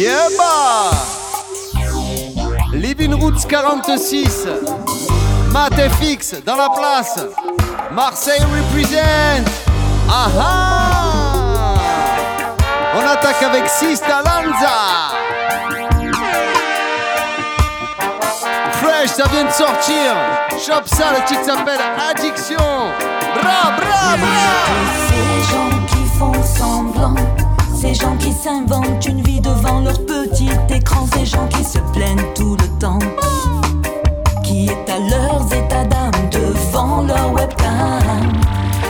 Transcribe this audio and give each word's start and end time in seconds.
Yeba 0.00 0.90
Living 2.72 3.12
Roots 3.12 3.44
46 3.46 4.46
Matt 5.50 5.74
FX 5.74 6.36
dans 6.46 6.56
la 6.56 6.70
place. 6.70 7.18
Marseille 7.92 8.40
represent. 8.40 9.44
Aha. 10.08 11.74
On 12.94 13.06
attaque 13.06 13.42
avec 13.42 13.68
Sista 13.68 14.22
Lanza 14.24 14.78
Fresh, 18.80 19.10
ça 19.10 19.24
vient 19.30 19.44
de 19.44 19.50
sortir. 19.50 20.16
Chop 20.66 20.88
ça, 20.88 21.12
le 21.12 21.22
titre 21.26 21.44
s'appelle 21.44 21.80
Addiction. 22.08 22.56
Bra, 23.34 23.72
bra, 23.76 24.16
bra. 24.16 24.48
Ces 25.10 25.52
gens 25.52 25.86
qui 25.88 26.18
font 26.18 26.42
semblant 26.42 27.14
ces 27.80 27.94
gens 27.94 28.16
qui 28.18 28.32
s'inventent 28.32 29.06
une 29.06 29.22
vie 29.22 29.40
devant 29.40 29.80
leur 29.80 30.04
petit 30.04 30.50
écran, 30.68 31.06
ces 31.14 31.24
gens 31.24 31.46
qui 31.48 31.64
se 31.64 31.78
plaignent 31.94 32.32
tout 32.34 32.54
le 32.56 32.68
temps, 32.78 32.98
qui 34.44 34.66
est 34.66 34.90
à 34.90 34.98
leurs 34.98 35.46
états 35.46 35.84
d'âme 35.84 36.28
devant 36.30 37.02
leur 37.02 37.32
webcam. 37.32 38.32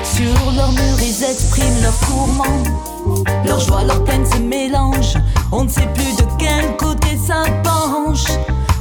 Sur 0.02 0.52
leur 0.56 0.72
mur, 0.72 0.96
ils 1.00 1.22
expriment 1.22 1.82
leur 1.82 1.96
tourment, 2.00 3.24
leur 3.44 3.60
joie, 3.60 3.84
leur 3.84 4.02
peine 4.02 4.26
se 4.26 4.38
mélangent. 4.38 5.18
On 5.52 5.64
ne 5.64 5.68
sait 5.68 5.88
plus 5.94 6.16
de 6.16 6.24
quel 6.36 6.76
côté 6.76 7.16
ça 7.16 7.44
penche, 7.62 8.24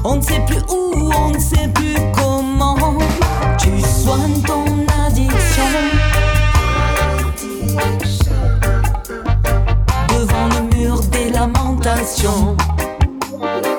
on 0.04 0.16
ne 0.16 0.22
sait 0.22 0.44
plus 0.48 0.62
où, 0.70 1.12
on 1.16 1.30
ne 1.30 1.40
sait 1.40 1.68
plus 1.76 1.96
comment. 2.16 2.78
Tu 3.60 3.70
soignes 3.82 4.42
ton 4.42 4.66
addiction. 5.06 6.19
Lamentation. 11.90 13.79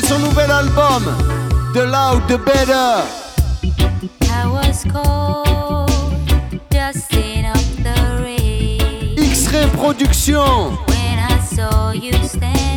Son 0.00 0.20
nouvel 0.20 0.50
album 0.50 1.02
The 1.72 1.84
Loud, 1.86 2.28
The 2.28 2.38
Better 2.38 3.02
I 4.30 4.46
was 4.46 4.84
cold, 4.84 5.90
up 7.44 7.66
the 7.82 8.20
rain. 8.22 9.18
X-Ray 9.18 9.68
Production 9.70 10.76
When 10.86 11.18
I 11.18 11.40
saw 11.40 11.90
you 11.90 12.12
standing 12.24 12.67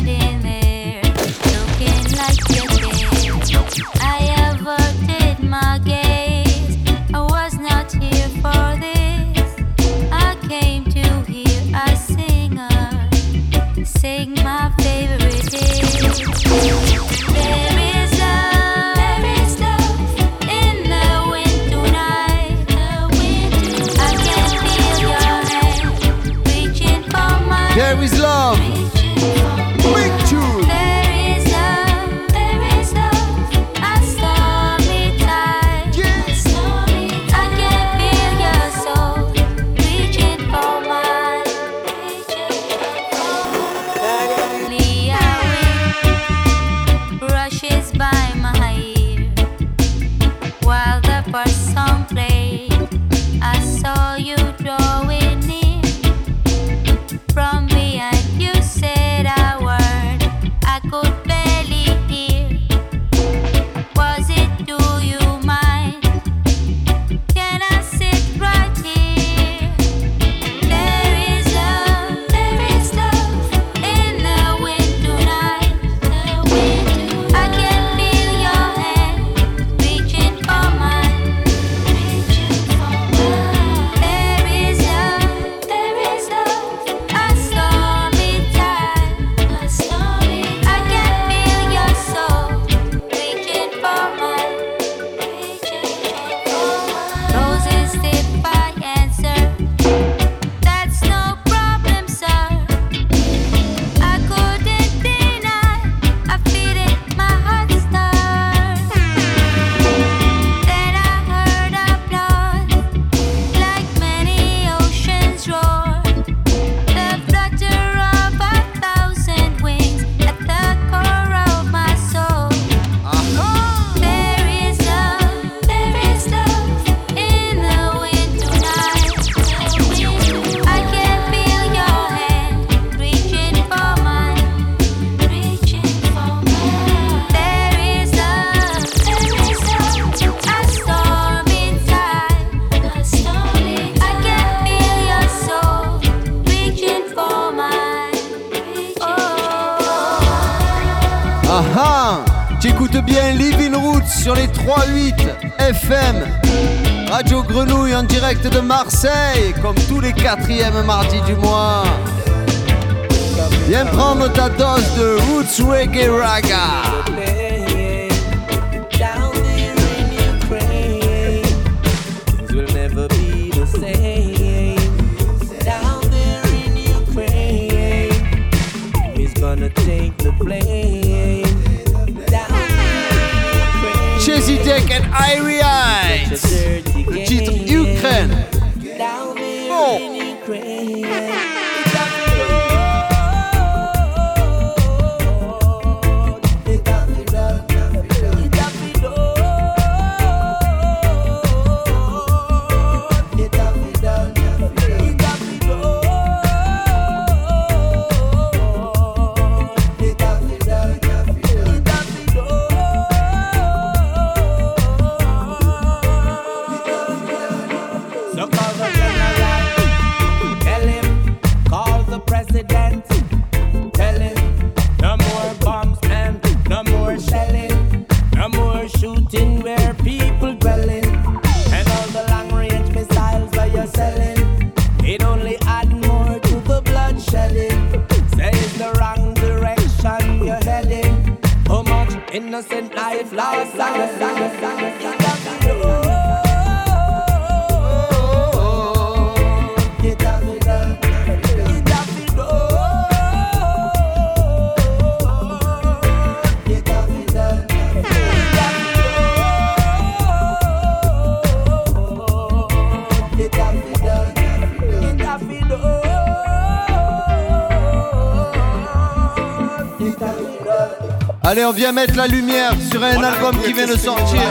on 271.72 271.74
vient 271.74 271.92
mettre 271.92 272.16
la 272.16 272.26
lumière 272.26 272.72
sur 272.90 273.02
un 273.02 273.22
album 273.22 273.56
qui 273.64 273.72
vient 273.72 273.86
de 273.86 273.96
sortir. 273.96 274.42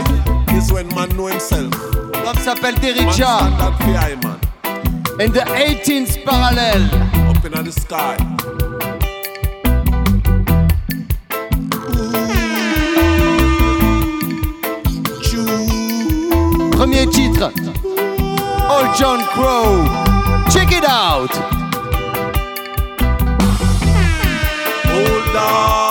L'homme 2.26 2.38
s'appelle 2.44 2.76
Derricha. 2.76 3.40
And 5.20 5.32
the 5.32 5.44
18th 5.46 6.24
Parallel. 6.26 6.82
Premier 16.72 17.08
titre. 17.08 17.52
Old 18.70 18.96
John 18.98 19.22
Crow. 19.34 19.86
Check 20.50 20.72
it 20.72 20.86
out. 20.90 21.30
Old 24.88 25.34
dog. 25.34 25.91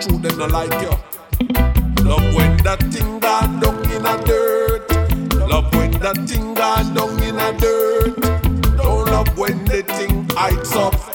True 0.00 0.18
them 0.18 0.38
not 0.38 0.50
like 0.50 0.72
you. 0.82 0.90
Love 2.04 2.34
when 2.34 2.56
that 2.58 2.80
thing 2.92 3.18
gone 3.18 3.60
down 3.60 3.78
in 3.90 4.06
a 4.06 4.24
dirt. 4.24 4.88
Love 5.48 5.74
when 5.74 5.90
that 6.00 6.16
thing 6.28 6.54
gone 6.54 6.94
down 6.94 7.22
in 7.22 7.38
a 7.38 7.52
dirt. 7.58 8.14
Don't 8.76 9.06
love 9.06 9.36
when 9.36 9.64
the 9.64 9.82
thing 9.82 10.28
heights 10.30 10.74
up. 10.76 11.07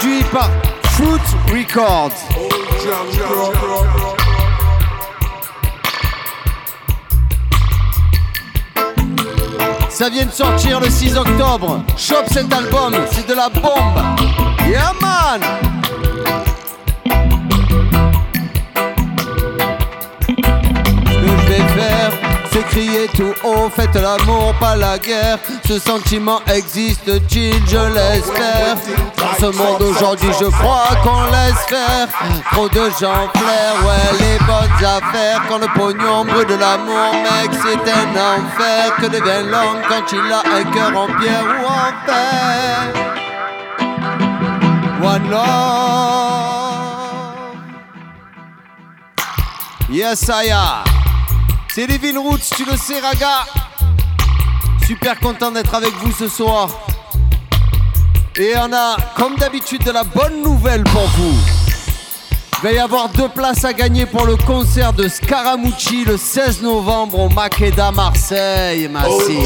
Produit 0.00 0.22
par 0.32 0.50
Fruit 0.92 1.20
Records. 1.52 2.12
Ça 9.90 10.08
vient 10.08 10.24
de 10.24 10.30
sortir 10.30 10.80
le 10.80 10.88
6 10.88 11.16
octobre. 11.16 11.82
Chope 11.96 12.26
cet 12.32 12.52
album, 12.52 12.94
c'est 13.12 13.28
de 13.28 13.34
la 13.34 13.48
bombe. 13.48 14.02
Yeah! 14.66 15.69
Criez 22.68 23.08
tout 23.08 23.34
haut, 23.42 23.68
faites 23.68 23.94
l'amour, 23.94 24.54
pas 24.60 24.76
la 24.76 24.98
guerre. 24.98 25.38
Ce 25.66 25.78
sentiment 25.78 26.40
existe-t-il, 26.46 27.54
je 27.66 27.78
l'espère. 27.94 28.76
Dans 29.16 29.34
ce 29.40 29.46
monde 29.56 29.82
aujourd'hui, 29.82 30.30
je 30.40 30.46
crois 30.46 30.94
qu'on 31.02 31.24
laisse 31.24 31.66
faire. 31.68 32.08
Trop 32.52 32.68
de 32.68 32.90
gens 33.00 33.28
flairent, 33.34 33.80
ouais, 33.84 34.12
les 34.20 34.38
bonnes 34.46 34.84
affaires. 34.84 35.42
Quand 35.48 35.58
le 35.58 35.66
pognon 35.74 36.24
brûle 36.24 36.46
de 36.46 36.54
l'amour, 36.54 37.12
mec, 37.14 37.50
c'est 37.62 37.90
un 37.90 38.10
enfer. 38.16 38.94
Que 39.00 39.06
devient 39.06 39.44
l'homme 39.50 39.82
quand 39.88 40.12
il 40.12 40.32
a 40.32 40.42
un 40.56 40.64
cœur 40.70 40.96
en 40.96 41.06
pierre 41.18 41.44
ou 41.60 41.66
en 41.66 41.92
fer? 42.06 42.92
One 45.02 45.30
love. 45.30 45.80
Yes, 49.90 50.28
Aya. 50.30 50.89
C'est 51.72 51.86
Living 51.86 52.18
Roots, 52.18 52.50
tu 52.56 52.64
le 52.64 52.76
sais, 52.76 52.98
Raga. 52.98 53.46
Super 54.84 55.20
content 55.20 55.52
d'être 55.52 55.72
avec 55.72 55.92
vous 56.02 56.10
ce 56.10 56.26
soir. 56.26 56.68
Et 58.36 58.54
on 58.56 58.72
a, 58.72 58.96
comme 59.16 59.36
d'habitude, 59.36 59.84
de 59.84 59.92
la 59.92 60.02
bonne 60.02 60.42
nouvelle 60.42 60.82
pour 60.82 61.06
vous. 61.06 61.32
Il 62.58 62.62
va 62.64 62.72
y 62.72 62.78
avoir 62.80 63.08
deux 63.10 63.28
places 63.28 63.64
à 63.64 63.72
gagner 63.72 64.04
pour 64.04 64.26
le 64.26 64.34
concert 64.36 64.92
de 64.92 65.06
Scaramucci 65.06 66.04
le 66.04 66.16
16 66.16 66.62
novembre 66.62 67.20
au 67.20 67.28
Makeda 67.28 67.92
Marseille, 67.92 68.88
Massi. 68.88 69.38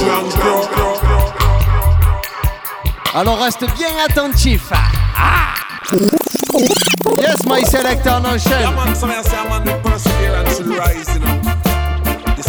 Alors 3.14 3.38
reste 3.38 3.66
bien 3.76 3.90
attentif. 4.08 4.72
Ah. 4.72 5.52
Yes, 7.18 7.44
my 7.46 7.62
selector, 7.64 8.22
Yeah, 10.22 11.63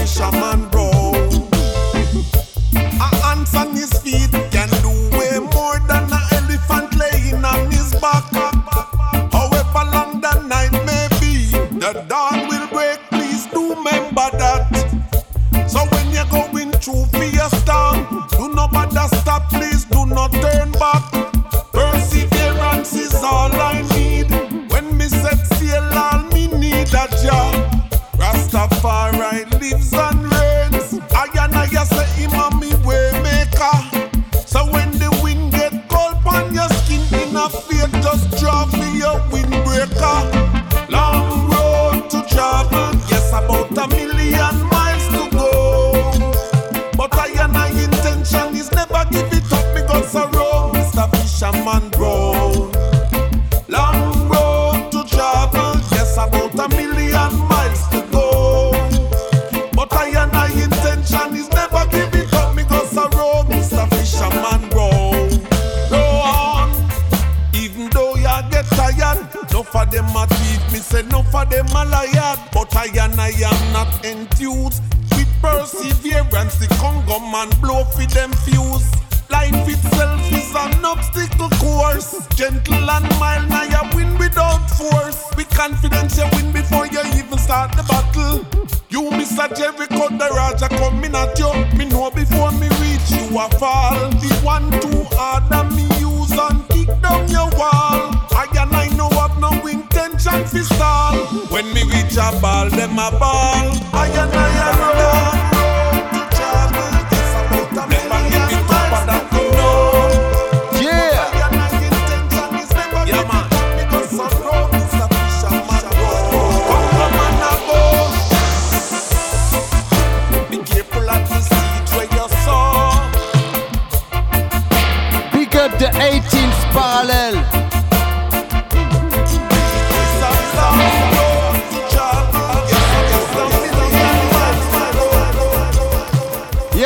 Fisherman 0.00 0.70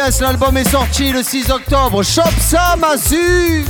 Yes, 0.05 0.21
l'album 0.21 0.55
est 0.59 0.69
sorti 0.69 1.13
le 1.13 1.23
6 1.23 1.51
octobre. 1.51 2.03
Chope 2.03 2.39
ça, 2.39 2.77
Massu. 2.79 3.65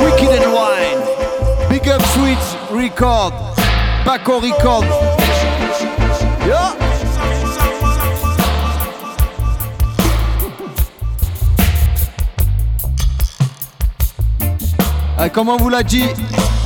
Wicked 0.00 0.28
and 0.28 0.50
Wine. 0.50 1.00
Big 1.70 1.88
up 1.88 2.02
Switch 2.06 2.38
Record. 2.72 3.32
Baco 4.04 4.40
Record. 4.40 4.84
Yeah. 6.44 6.74
Ah, 15.16 15.28
comme 15.28 15.48
on 15.48 15.56
vous 15.56 15.68
l'a 15.68 15.84
dit, 15.84 16.06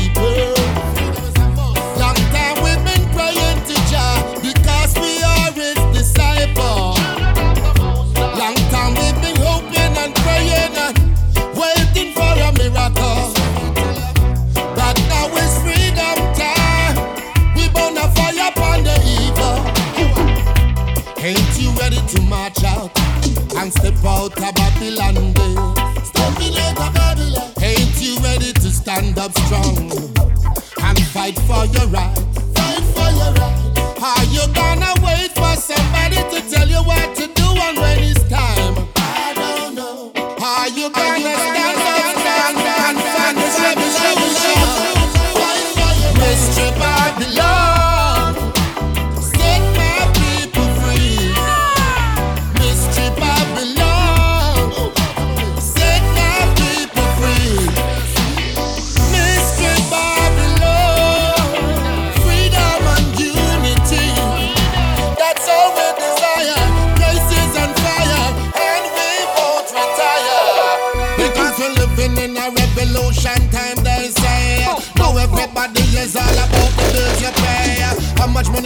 up 29.25 29.32
strong 29.39 29.91
and 30.84 31.00
fight 31.08 31.36
for 31.48 31.65
your 31.65 31.88
right? 31.88 32.25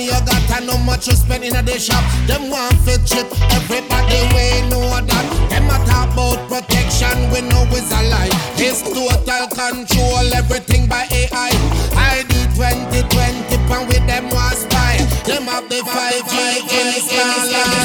You 0.09 0.19
got 0.25 0.49
and 0.57 0.69
how 0.69 0.77
much 0.77 1.07
you 1.07 1.13
spend 1.13 1.43
in 1.43 1.55
a 1.55 1.61
day 1.61 1.77
shop. 1.77 2.03
Them 2.25 2.49
want 2.49 2.73
fit 2.81 3.05
chip, 3.05 3.29
everybody 3.53 4.19
we 4.33 4.65
know 4.69 4.89
that. 4.89 5.25
Them 5.49 5.69
a 5.69 5.77
talk 5.85 6.09
about 6.13 6.41
protection, 6.49 7.29
we 7.31 7.41
know 7.45 7.63
is 7.77 7.91
a 7.93 8.01
lie. 8.09 8.33
It's 8.57 8.81
total 8.81 9.45
control, 9.53 10.25
everything 10.33 10.87
by 10.87 11.05
AI. 11.11 11.53
ID 11.93 12.33
2020, 12.57 13.57
pan 13.69 13.87
with 13.87 14.05
them 14.07 14.29
want 14.29 14.57
spy. 14.57 14.97
Them 15.25 15.43
have 15.45 15.69
the 15.69 15.81
5G 15.85 16.33
install. 16.65 17.78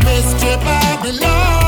Mystery 0.03 0.55
Babylon. 0.63 1.58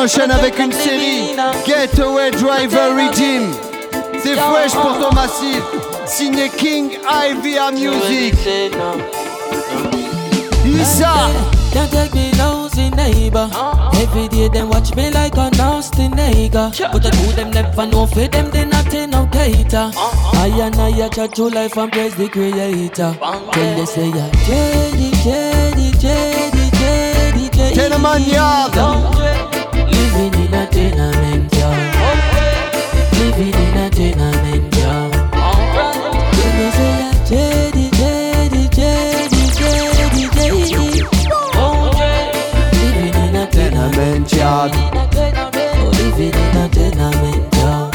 Enchaîne 0.00 0.30
avec 0.30 0.58
une 0.58 0.72
série 0.72 1.36
Getaway 1.66 2.30
Driver 2.30 2.90
Redeem. 2.96 3.52
C'est 4.22 4.34
fresh 4.34 4.72
pour 4.72 4.98
ton 4.98 5.14
massif. 5.14 5.62
Signé 6.06 6.48
King 6.48 6.92
IVR 6.92 7.72
Music. 7.72 8.34
Issa. 10.64 11.28
Don't 11.74 11.88
take 11.90 12.14
me 12.14 12.30
nosy 12.38 12.90
neighbor. 12.90 13.48
Every 13.92 14.28
day 14.28 14.48
them 14.48 14.70
watch 14.70 14.94
me 14.96 15.10
like 15.10 15.36
a 15.36 15.50
nasty 15.56 16.08
nigga. 16.08 16.70
But 16.92 17.06
I 17.06 17.10
do 17.10 17.32
them 17.32 17.50
never 17.50 17.86
know 17.86 18.06
for 18.06 18.26
them 18.26 18.50
they 18.50 18.64
not 18.64 18.92
in 18.94 19.10
no 19.10 19.26
cater. 19.26 19.90
I 19.94 20.48
and 20.62 20.76
I 20.76 21.08
chat 21.10 21.34
to 21.34 21.48
life 21.48 21.76
and 21.76 21.92
praise 21.92 22.14
the 22.16 22.28
creator. 22.28 23.14
They 23.54 23.84
say. 23.84 24.10
Tenement 27.74 28.26
Yard. 28.26 29.19
Yard. 44.60 44.72
Oh, 44.74 45.90
living 45.96 46.34
in 46.34 46.56
a 46.56 46.68
tenement 46.68 47.54
yard. 47.56 47.94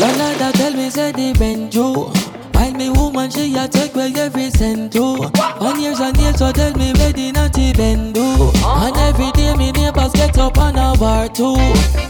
Landlord 0.00 0.54
tell 0.56 0.72
me 0.72 0.90
say 0.90 1.12
the 1.12 1.32
Benjo. 1.34 2.12
While 2.52 2.72
me 2.72 2.90
woman 2.90 3.30
she 3.30 3.54
a 3.54 3.68
take 3.68 3.94
away 3.94 4.12
every 4.16 4.50
cent 4.50 4.94
too. 4.94 5.30
And 5.60 5.80
years 5.80 6.00
and 6.00 6.16
years 6.16 6.38
so 6.38 6.50
tell 6.50 6.72
me 6.72 6.92
ready 6.94 7.30
not 7.30 7.56
even 7.56 8.12
do. 8.12 8.50
And 8.64 8.96
every 8.96 9.30
day 9.30 9.54
me 9.56 9.70
neighbors 9.70 10.10
get 10.12 10.36
up 10.38 10.58
on 10.58 10.74
a 10.74 10.98
bar 10.98 11.28
too. 11.28 11.54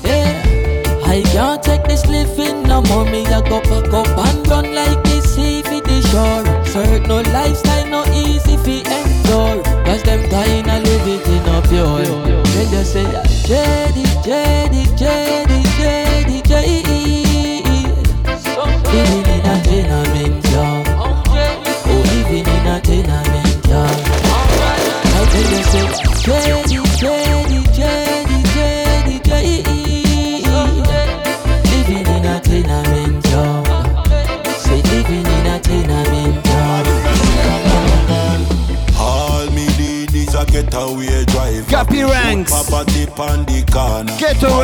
Yeah. 0.03 1.03
I 1.05 1.21
can't 1.33 1.63
take 1.63 1.85
this 1.85 2.07
living 2.07 2.63
no 2.63 2.81
more. 2.81 3.05
Me 3.05 3.27
a 3.27 3.43
go 3.43 3.61
pack 3.61 3.93
up 3.93 4.12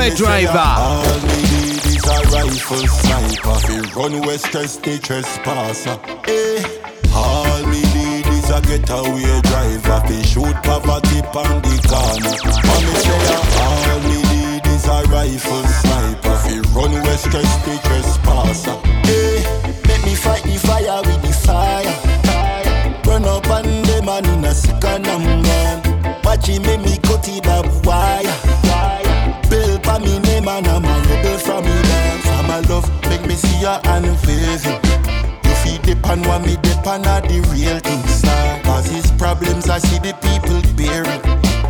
Say, 0.09 0.17
driver. 0.17 0.59
All 0.59 1.21
me 1.21 1.37
need 1.53 1.85
is 1.85 2.05
a 2.07 2.17
rifle 2.33 2.87
sniper. 2.87 3.59
Fi 3.61 3.79
run 3.95 4.21
west 4.23 4.47
stress 4.47 4.77
the 4.77 4.99
trespasser. 4.99 6.01
Eh. 6.27 6.65
All 7.13 7.67
me 7.67 7.83
need 7.93 8.27
is 8.27 8.49
a 8.49 8.61
getaway 8.63 9.41
driver. 9.43 10.01
Fi 10.09 10.23
shoot 10.23 10.57
poverty 10.65 11.21
on 11.37 11.61
the 11.61 11.77
corner. 11.85 12.37
Me 12.41 12.93
say 13.05 13.37
all 13.61 14.01
me 14.09 14.19
need 14.33 14.67
is 14.67 14.87
a 14.87 15.03
rifle 15.13 15.65
sniper. 15.77 16.37
Fi 16.41 16.57
run 16.73 16.93
west 17.05 17.25
stress 17.25 17.53
the 17.67 17.77
trespasser. 17.85 18.81
Eh, 19.13 19.45
make 19.87 20.05
me 20.07 20.15
fight 20.15 20.43
the 20.43 20.57
fire 20.57 21.03
with 21.05 21.21
the 21.21 21.33
fire. 21.45 21.85
Run 23.05 23.25
up 23.25 23.51
on 23.51 23.65
them 23.83 24.09
and 24.09 24.27
in 24.27 24.45
a 24.45 24.55
second 24.55 25.07
I'm 25.07 25.39
him 26.49 26.63
make 26.63 26.81
me 26.81 26.98
me 33.59 34.15
see 34.15 34.65
ya. 34.65 34.81
You 35.45 35.55
feed 35.63 36.03
pan 36.03 36.23
one 36.23 36.43
me 36.43 36.57
pan 36.85 37.07
are 37.07 37.21
the 37.21 37.41
real 37.53 37.79
thing 37.81 38.07
star. 38.07 38.61
Cause 38.63 38.87
his 38.87 39.11
problems 39.13 39.69
I 39.69 39.79
see 39.79 39.99
the 39.99 40.15
people 40.23 40.63
bearing. 40.77 41.23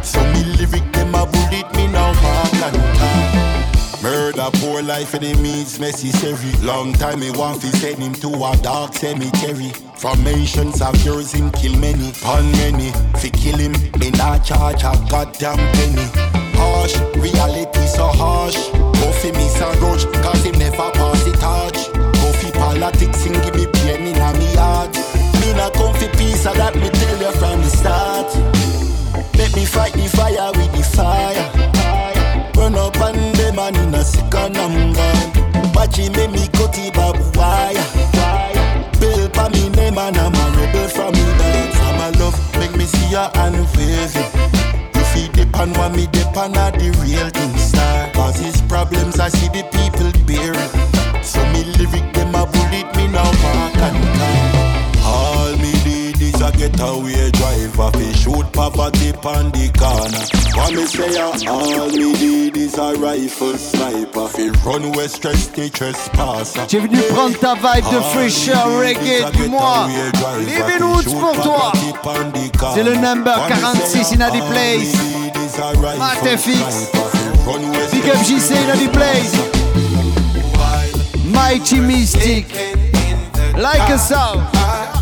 So 0.03 0.21
me 0.33 0.45
lyric 0.57 0.93
them 0.93 1.15
a 1.15 1.27
bullet 1.27 1.75
me 1.77 1.87
now 1.87 2.13
walk 2.23 2.55
and 2.55 2.77
talk. 2.99 4.03
Murder, 4.03 4.51
poor 4.55 4.83
life, 4.83 5.15
enemies 5.15 5.81
necessary. 5.81 6.53
Long 6.65 6.93
time 6.93 7.21
me 7.21 7.31
want 7.31 7.63
fi 7.63 7.69
send 7.69 8.03
him 8.03 8.15
to 8.15 8.29
a 8.29 8.57
dark 8.63 8.95
cemetery. 8.95 9.73
Formations 9.97 10.81
of 10.81 10.95
yours 11.05 11.33
him 11.33 11.51
kill 11.51 11.77
many, 11.79 12.13
pun 12.23 12.51
many. 12.53 12.93
Fi 13.19 13.31
kill 13.31 13.59
him, 13.59 13.73
me 13.99 14.11
not 14.13 14.45
charge 14.45 14.83
a 14.85 14.93
goddamn 15.11 15.57
penny. 15.75 16.28
Harsh, 16.89 17.17
reality 17.17 17.87
so 17.87 18.07
harsh. 18.07 18.57
Go 18.73 19.13
fi 19.13 19.31
miss 19.33 19.61
a 19.61 19.69
rush, 19.81 20.05
cause 20.23 20.45
him 20.45 20.59
never 20.59 20.91
pass 20.93 21.23
the 21.25 21.33
torch. 21.33 21.93
Go 21.93 22.33
fi 22.33 22.51
politics 22.53 23.27
and 23.27 23.37
give 23.43 23.55
me 23.55 23.67
pain 23.67 24.07
in 24.07 24.17
a 24.17 24.33
me 24.39 24.55
heart. 24.57 24.95
Me 25.41 25.53
not 25.55 25.75
come 25.75 25.95
for 25.95 26.09
peace, 26.17 26.47
I 26.47 26.55
that 26.55 26.75
me 26.77 26.89
tell 26.89 27.19
you 27.19 27.33
from 27.33 27.61
the 27.61 27.69
start. 27.69 28.29
Make 29.37 29.55
me 29.55 29.65
fight 29.67 29.93
the 29.93 30.09
fire 30.09 30.51
with 30.57 30.73
the 30.73 30.83
fire. 30.97 31.45
Run 32.57 32.75
up 32.75 32.99
on 33.01 33.15
them 33.33 33.59
and 33.59 33.77
in 33.77 33.95
a 33.95 34.03
second 34.05 34.57
I'm 34.57 34.93
gone. 34.93 35.73
Watch 35.75 35.97
him 35.97 36.13
make 36.13 36.31
me 36.31 36.49
cut 36.55 36.77
it 36.79 36.97
up 36.97 37.17
wire. 37.37 37.85
Bill 38.99 39.29
pa 39.29 39.49
me 39.51 39.69
name 39.71 39.99
and 39.99 40.17
I'm 40.17 40.35
a 40.35 40.57
rebel 40.57 40.89
from 40.89 41.13
me 41.13 41.25
dance. 41.37 41.77
I'm 41.81 42.15
a 42.15 42.19
love, 42.19 42.59
make 42.59 42.75
me 42.77 42.85
see 42.85 43.13
ya 43.13 43.31
and 43.35 43.57
waving. 43.77 44.38
You 45.59 45.67
feed 45.67 45.75
the 45.75 45.75
pan 45.75 45.81
one 45.81 45.97
me 45.97 46.07
the 46.07 46.31
pan 46.35 46.57
are 46.57 46.71
the 46.71 46.91
real 47.03 47.29
thing 47.31 47.59
star. 47.59 48.11
Cause 48.13 48.39
his 48.39 48.61
problems 48.63 49.19
I 49.19 49.29
see 49.29 49.49
the 49.49 49.65
people 49.75 50.13
bearing. 50.27 51.23
So 51.23 51.43
me 51.53 51.65
lyric 51.77 52.15
them 52.15 52.35
a 52.35 52.47
bullet 52.47 52.87
me 52.97 53.09
now 53.09 53.27
walk 53.27 53.77
and 53.77 53.99
talk. 54.19 54.69
All 55.05 55.57
me 55.57 55.73
need 55.85 56.21
is 56.23 56.41
a 56.41 56.53
getaway 56.53 57.31
driver 57.33 57.91
fi 57.91 58.13
shoot 58.13 58.47
poverty 58.53 59.11
on 59.25 59.51
the 59.51 59.71
corner. 59.75 60.25
What 60.55 60.75
me 60.75 60.87
say 60.87 61.17
a 61.17 61.51
all 61.51 61.91
me 61.91 62.13
need 62.13 62.57
is 62.57 62.79
a 62.79 62.95
rifle 62.95 63.57
sniper 63.57 64.29
fi 64.29 64.51
run 64.65 64.93
west 64.93 65.17
stress 65.17 65.49
the 65.49 65.71
trespasser. 65.71 66.67
J'ai 66.69 66.81
venu 66.81 67.03
prendre 67.11 67.39
ta 67.39 67.55
vibe 67.55 67.91
de 67.91 68.01
fraîcheur 68.13 68.69
me 68.69 68.95
need 68.95 68.99
is 69.01 69.25
reggae 69.25 69.31
du 69.33 69.49
mois. 69.49 69.89
Living 70.39 70.85
Woods 70.85 71.13
pour 71.19 71.33
toi. 71.43 71.73
poverty 71.75 72.07
on 72.07 72.31
the 72.31 72.57
corner. 72.57 72.75
C'est 72.77 72.85
le 72.85 72.95
number 72.95 73.35
me 73.35 73.49
46 73.49 74.13
say 74.13 74.15
in 74.15 74.23
uh, 74.23 74.31
all 74.31 74.41
place. 74.53 75.28
Me 75.59 75.65
need 75.65 75.73
is 75.73 75.77
a 75.77 75.83
rifle 75.83 75.99
Martin 75.99 76.39
Fix. 76.39 76.59
sniper 76.59 77.09
fi 77.11 77.47
run 77.47 77.71
west 77.71 77.93
Big 77.93 78.05
up 78.05 78.17
stress 78.17 78.51
JC 78.51 78.57
in 78.57 78.67
the 78.79 78.91
place. 78.93 79.33
Mighty 81.25 81.81
Mystic. 81.81 82.47
Like 83.57 83.91
a 83.91 83.99
sound. 83.99 84.98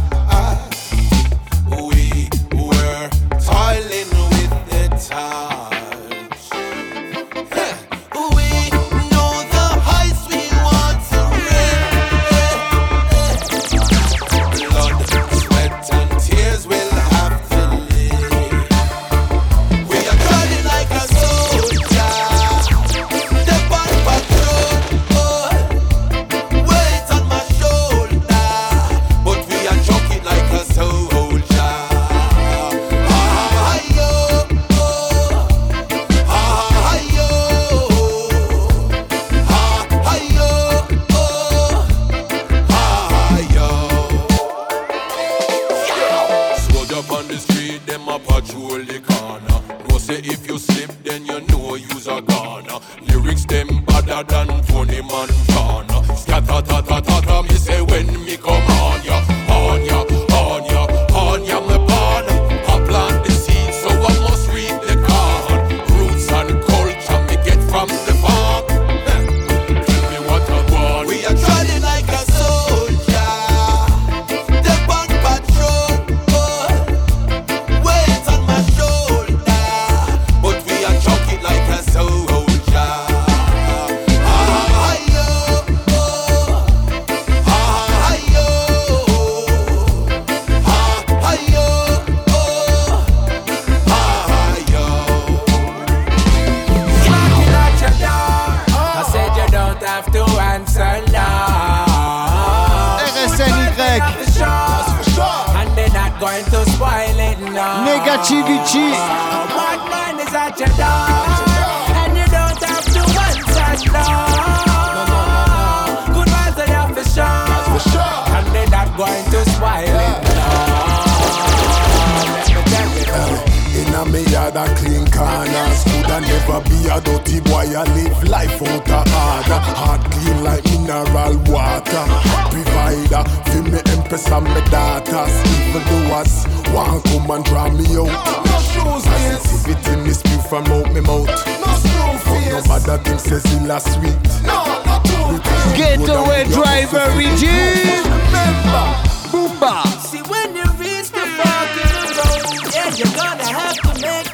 You're 152.95 153.07
gonna 153.17 153.43
have 153.43 153.75
to 153.79 154.01
make 154.01 154.26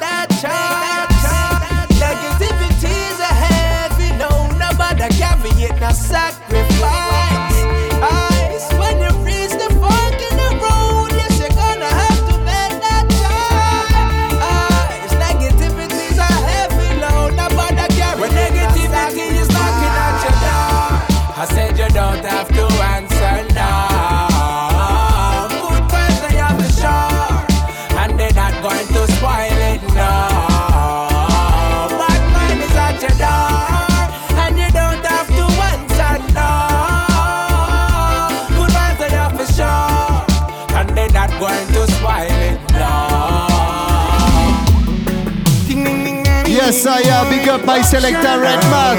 Messiah, 46.73 47.29
big 47.29 47.47
up 47.51 47.67
by 47.67 47.83
Selecta 47.83 48.41
Redman. 48.41 48.97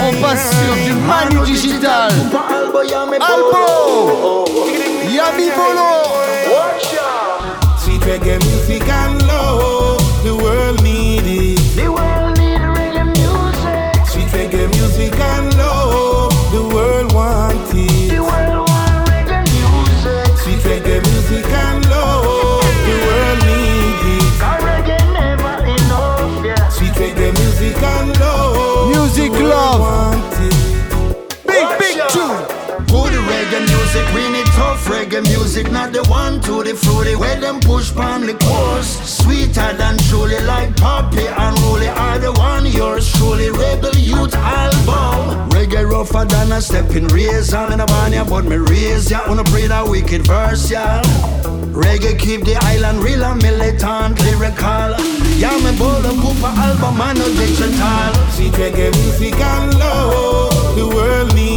On 0.00 0.12
passe 0.22 0.48
sur 0.48 0.74
du 0.86 0.94
Manu 1.06 1.44
Digital. 1.44 2.10
Albo, 2.32 2.80
Yami 2.82 3.18
Bolo. 5.54 6.06
Sweet 7.76 8.02
reggae 8.04 8.38
music 8.46 8.88
and 8.88 9.20
love, 9.26 10.00
the 10.24 10.34
world 10.34 10.82
reggae 35.14 35.36
music, 35.36 35.70
not 35.70 35.92
the 35.92 36.02
one 36.04 36.40
to 36.40 36.62
the 36.62 36.74
fruity. 36.74 37.16
Where 37.16 37.38
them 37.40 37.60
push 37.60 37.94
pan 37.94 38.26
the 38.26 38.34
course, 38.34 38.98
sweeter 39.18 39.72
than 39.74 39.98
truly, 40.08 40.40
like 40.40 40.76
poppy 40.76 41.26
and 41.26 41.58
roly. 41.60 41.88
Are 41.88 42.18
the 42.18 42.32
one 42.32 42.66
yours 42.66 43.12
truly, 43.12 43.50
rebel 43.50 43.94
youth 43.94 44.34
album. 44.34 45.50
Reggae 45.50 45.88
rougher 45.88 46.24
than 46.24 46.52
a 46.52 46.60
stepping 46.60 47.08
razor. 47.08 47.56
I'm 47.56 47.72
in 47.72 47.80
a 47.80 47.86
banya, 47.86 48.24
but 48.24 48.44
me 48.44 48.56
raise 48.56 49.10
ya. 49.10 49.20
Wanna 49.28 49.44
pray 49.44 49.66
that 49.66 49.86
wicked 49.88 50.26
verse, 50.26 50.70
ya. 50.70 51.02
Reggae 51.72 52.18
keep 52.18 52.44
the 52.44 52.56
island 52.62 53.02
real 53.02 53.24
and 53.24 53.42
militant, 53.42 54.18
lyrical. 54.20 54.90
Ya 55.38 55.50
yeah, 55.50 55.58
me 55.64 55.76
bowl 55.78 56.04
a 56.04 56.12
album, 56.48 56.98
man, 56.98 57.18
no 57.18 57.26
digital. 57.34 58.12
See 58.34 58.50
reggae 58.50 58.90
music 59.02 59.40
and 59.40 59.78
love, 59.78 60.76
the 60.76 60.86
world 60.88 61.34
needs. 61.34 61.53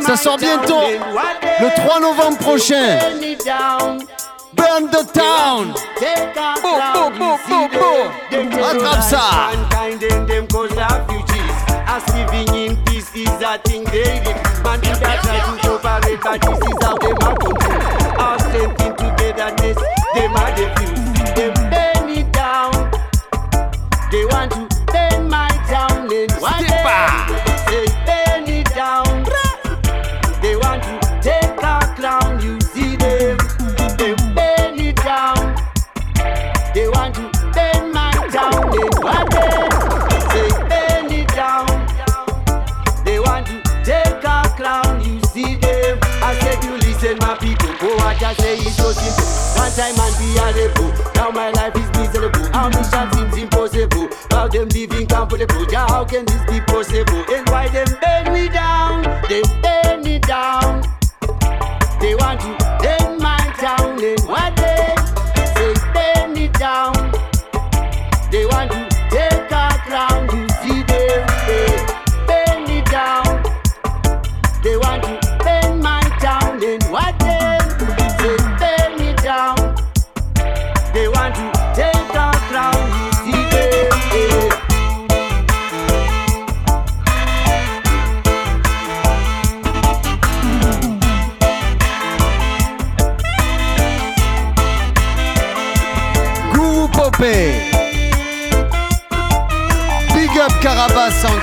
Ça 0.00 0.16
sort 0.16 0.38
bientôt 0.38 0.80
le 1.60 1.86
3 1.86 2.00
novembre 2.00 2.38
prochain. 2.38 2.98
Burn 4.54 4.90
the 4.90 5.12
town. 5.12 5.72
Attrape 8.62 9.02
ça. 9.02 9.69
ambition 52.60 53.12
seems 53.12 53.36
impossible. 53.36 54.08
How 54.30 54.48
them 54.48 54.68
living 54.68 55.06
comfortable? 55.06 55.64
Yeah, 55.70 55.86
how 55.88 56.04
can 56.04 56.24
this 56.26 56.42
be 56.50 56.60
possible? 56.60 57.24
And 57.32 57.48
why 57.48 57.68
them 57.68 57.88
bend 58.00 58.32
me 58.32 58.48
down? 58.48 59.02
They 59.28 59.42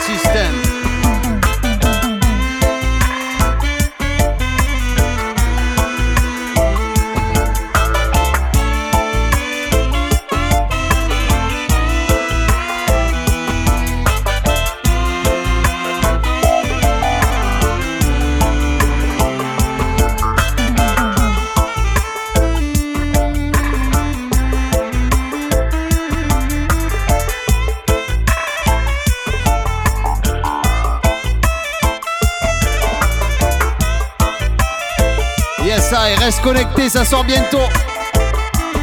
System. 0.08 0.57
Connecté, 36.48 36.88
ça 36.88 37.04
sort 37.04 37.26
bientôt. 37.26 37.68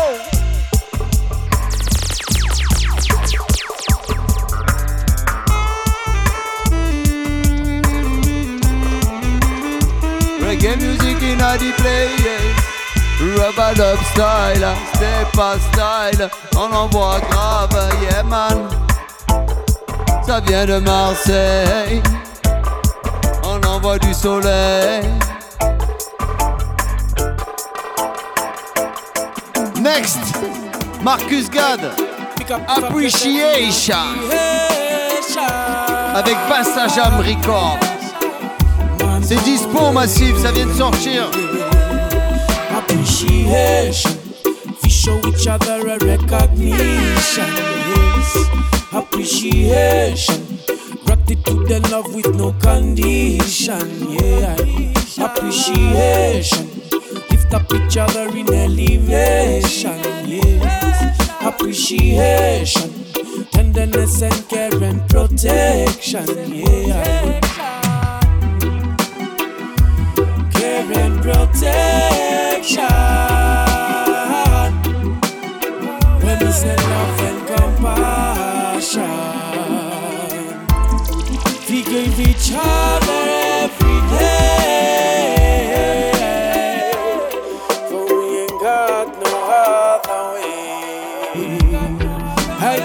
In 11.38 11.60
the 11.60 11.72
place. 11.78 12.78
Rubber 13.20 13.74
dub 13.76 14.00
style, 14.14 14.76
step 14.94 15.32
pas 15.34 15.60
style, 15.72 16.30
on 16.56 16.72
envoie 16.72 17.20
grave, 17.30 17.94
yeah 18.02 18.24
man. 18.24 18.70
Ça 20.26 20.40
vient 20.42 20.66
de 20.66 20.80
Marseille, 20.80 22.02
on 23.44 23.62
envoie 23.68 23.98
du 23.98 24.14
soleil. 24.14 25.04
Next, 29.82 30.20
Marcus 31.02 31.50
Gad, 31.50 31.92
Appreciation, 32.68 33.96
avec 36.14 36.36
Bassa 36.50 36.88
Jam 36.88 37.20
Record. 37.20 37.87
C'est 39.28 39.44
dispo 39.44 39.92
massif, 39.92 40.38
ça 40.42 40.54
vient 40.54 40.66
de 40.68 40.72
sortir. 40.72 41.30
appreciation. 42.78 44.12
We 44.82 44.90
show 44.90 45.20
each 45.28 45.48
other 45.48 45.86
a 45.86 45.98
recognition. 45.98 47.44
Yes, 47.92 48.38
appreciation. 48.94 50.48
Gratitude 51.06 51.72
and 51.72 51.92
love 51.92 52.16
with 52.16 52.34
no 52.36 52.54
condition. 52.62 54.14
Yeah, 54.14 54.56
appreciation. 55.22 56.70
Lift 57.30 57.54
up 57.54 57.74
each 57.74 57.98
other 57.98 58.30
in 58.30 58.48
elevation. 58.54 60.00
Yes, 60.26 61.18
appreciation. 61.42 62.94
Tenderness 63.52 64.22
and 64.22 64.48
care 64.48 64.82
and 64.82 65.06
protection. 65.10 66.26
Yeah. 66.54 67.47
And 70.78 71.22
protection. 71.22 72.84
When 76.22 76.40
we 76.40 76.52
say 76.52 76.76
love 76.76 77.22
and 77.22 77.48
compassion, 77.48 79.10
we 81.70 81.84
give 81.84 82.20
each 82.20 82.52
other 82.54 83.24
every 83.66 84.00
day. 84.18 84.92
For 87.90 88.06
we 88.06 88.26
ain't 88.42 88.62
got 88.62 89.08
no 89.24 89.34
other 89.66 90.24
way. 90.36 90.58
Hey, 92.60 92.82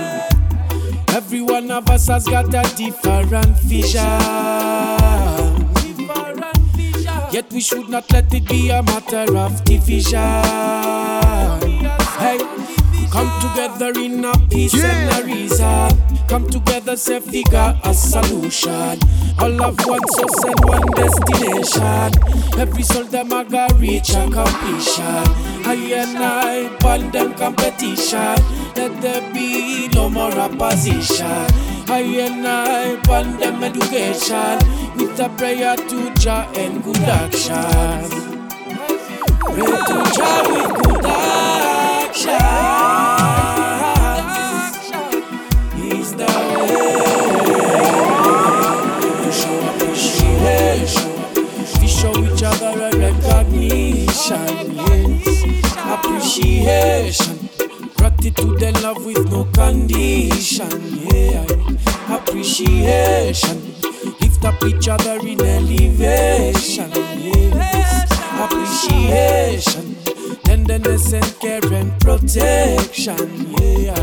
every 1.14 1.42
one 1.42 1.70
of 1.70 1.88
us 1.90 2.06
has 2.08 2.26
got 2.26 2.54
a 2.54 2.62
different 2.74 3.58
vision. 3.60 4.02
Yet 7.32 7.50
we 7.50 7.60
should 7.62 7.88
not 7.88 8.12
let 8.12 8.32
it 8.34 8.46
be 8.46 8.68
a 8.68 8.82
matter 8.82 9.24
of 9.38 9.64
division. 9.64 10.20
Hey, 12.20 12.36
come 13.10 13.32
together 13.40 13.98
in 13.98 14.22
a 14.22 14.32
peace 14.50 14.74
and 14.74 15.10
a 15.18 15.24
reason. 15.24 16.26
Come 16.28 16.46
together, 16.50 16.94
say 16.94 17.20
figure 17.20 17.74
a 17.84 17.94
solution. 17.94 18.98
All 19.38 19.62
of 19.64 19.78
one 19.86 20.06
source 20.08 20.44
and 20.44 20.60
one 20.66 20.86
destination. 20.94 22.12
Every 22.60 22.82
soul 22.82 23.04
them 23.04 23.32
a 23.32 23.44
go 23.44 23.66
reach 23.78 24.10
a 24.10 24.28
completion. 24.28 25.24
I 25.64 25.74
and 25.96 26.18
I 26.18 26.76
burn 26.80 27.10
them 27.12 27.32
competition. 27.32 28.36
Let 28.76 29.00
there 29.00 29.32
be 29.32 29.88
no 29.94 30.10
more 30.10 30.32
opposition. 30.32 31.71
I 31.88 32.00
and 32.00 32.46
I 32.46 32.96
burn 33.02 33.38
them 33.38 33.62
education 33.62 34.58
with 34.96 35.18
a 35.20 35.28
prayer 35.36 35.76
to 35.76 36.14
Jah 36.14 36.48
and 36.54 36.82
good 36.82 36.96
action. 36.98 38.48
Pray 39.40 39.66
to 39.66 40.02
Jah 40.16 40.42
with 40.48 40.72
good 40.82 41.04
action. 41.04 42.32
He's 45.76 46.12
the 46.14 46.26
way 46.56 46.76
to 49.22 49.30
show 49.32 49.58
appreciation. 49.70 51.12
We 51.80 51.86
show 51.88 52.14
each 52.24 52.42
other 52.42 52.72
a 52.80 52.90
recognition. 52.96 54.74
Yes, 54.74 55.44
appreciation. 55.76 57.41
Gratitude 58.22 58.62
and 58.62 58.82
love 58.84 59.04
with 59.04 59.32
no 59.32 59.44
condition. 59.46 60.70
Yeah, 61.12 61.44
appreciation. 62.08 63.60
Lift 64.20 64.44
up 64.44 64.62
each 64.62 64.86
other 64.86 65.18
in 65.26 65.40
elevation. 65.40 66.88
Yes, 67.18 68.08
appreciation. 68.38 69.96
Tenderness 70.44 71.12
and 71.12 71.40
care 71.40 71.66
and 71.72 72.00
protection. 72.00 73.56
Yeah, 73.60 74.01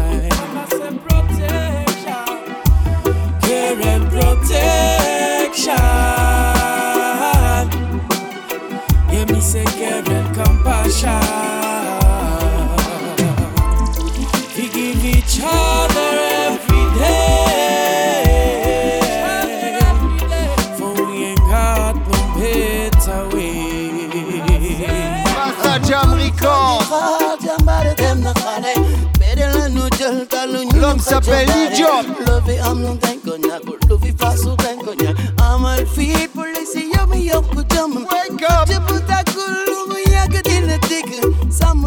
s'appelle 31.09 31.47
l'idiot. 31.47 32.05
Levé 32.27 32.59
am 32.59 32.81
non 32.81 32.97
ten 32.97 33.19
cognac, 33.25 33.61
levé 33.89 34.13
face 34.17 34.45
au 34.45 34.55
ten 34.55 34.77
cognac. 34.77 35.15
Am 35.41 35.65
al 35.65 35.85
fi 35.85 36.27
pour 36.33 36.45
les 36.45 36.65
si 36.65 36.89
yo 36.93 37.07
mi 37.07 37.27
yo 37.27 37.41
ku 37.41 37.63
jam. 37.69 37.93
Wake 37.95 38.43
up. 38.49 38.67
Je 38.67 38.77
put 38.87 39.09
a 39.09 39.23
cool 39.33 39.55
lu 39.67 39.93
mi 39.93 40.11
ya 40.11 40.27
gadin 40.27 40.67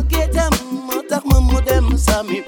get 0.09 0.37
am, 0.37 0.53
matak 0.89 1.25
mamu 1.25 1.61
dem 1.65 1.97
sami. 1.97 2.43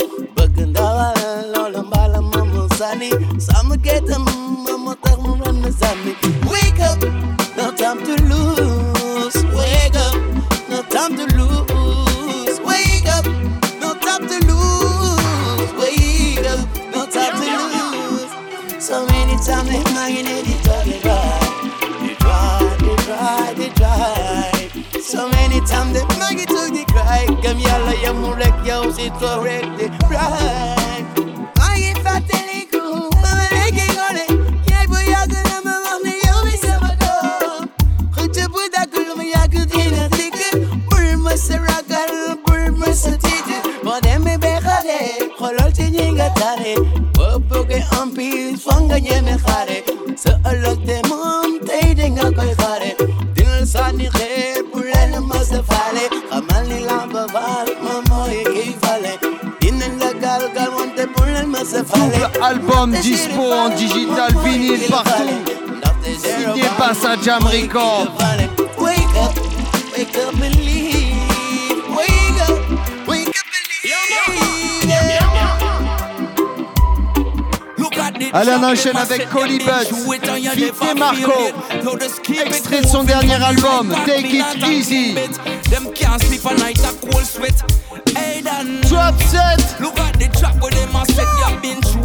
right. 19.83 21.45
They 22.01 22.15
try, 22.15 22.77
they 22.81 22.97
try, 22.97 23.55
they 23.55 23.69
try. 23.71 25.01
So 25.01 25.29
many 25.29 25.61
times 25.61 25.93
they 25.95 26.05
mag 26.19 26.39
it 26.39 26.49
to 26.49 26.71
the 26.71 26.85
cry. 26.89 27.27
Comme 27.43 27.59
y'a 27.59 27.79
là, 27.79 27.95
y'a 28.03 28.13
mon 28.13 28.33
rec, 28.33 28.55
y'a 28.65 28.81
aussi. 28.81 29.11
Double 61.73 62.31
album 62.43 62.93
dispo 62.93 63.51
en 63.51 63.71
digital, 63.71 64.35
vinyle 64.45 64.87
partout. 64.91 65.31
Signé 66.05 66.65
passe 66.77 67.05
à 67.07 67.17
Jam 67.23 67.43
Record. 67.43 68.09
Allez, 78.35 78.53
on 78.59 78.65
enchaîne 78.65 78.97
avec 78.97 79.31
Collie 79.31 79.59
Butt, 79.59 80.99
Marco, 80.99 81.33
extrait 82.47 82.83
de 82.83 82.87
son 82.87 83.05
dernier 83.05 83.43
album, 83.43 83.95
Take 84.05 84.37
It 84.37 84.67
Easy. 84.69 85.15
Them 85.75 85.93
can't 85.93 86.23
sleep 86.23 86.47
at 86.47 86.57
night, 86.61 86.79
a 86.87 86.95
cold 87.03 87.27
sweat. 87.27 87.59
Hey, 88.17 88.41
then. 88.41 88.81
Drop 88.83 89.19
set. 89.23 89.59
Look 89.81 89.99
at 89.99 90.15
the 90.21 90.29
trap 90.39 90.63
where 90.63 90.71
them 90.71 90.95
a 90.95 91.05
set. 91.05 91.27
You've 91.43 91.63
been 91.63 91.83
through 91.83 92.04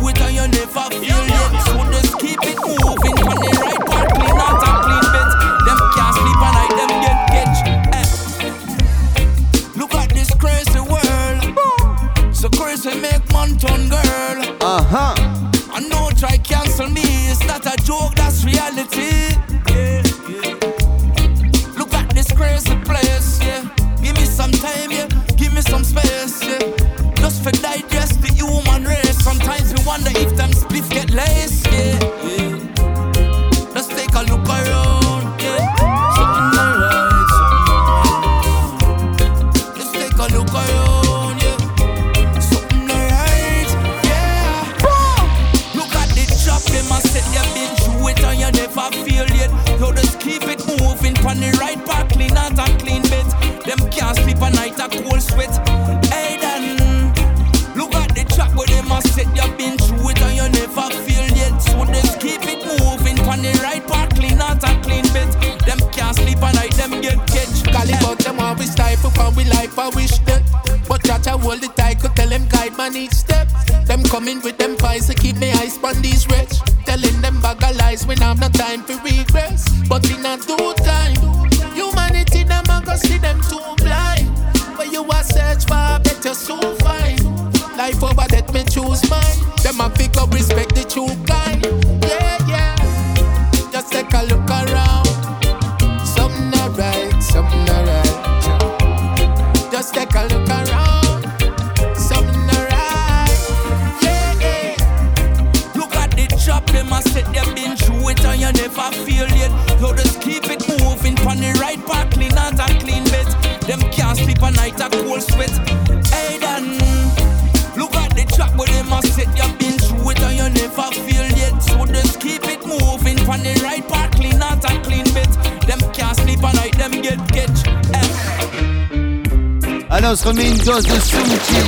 dose 130.69 130.83
de 130.83 130.99
Soumki. 130.99 131.61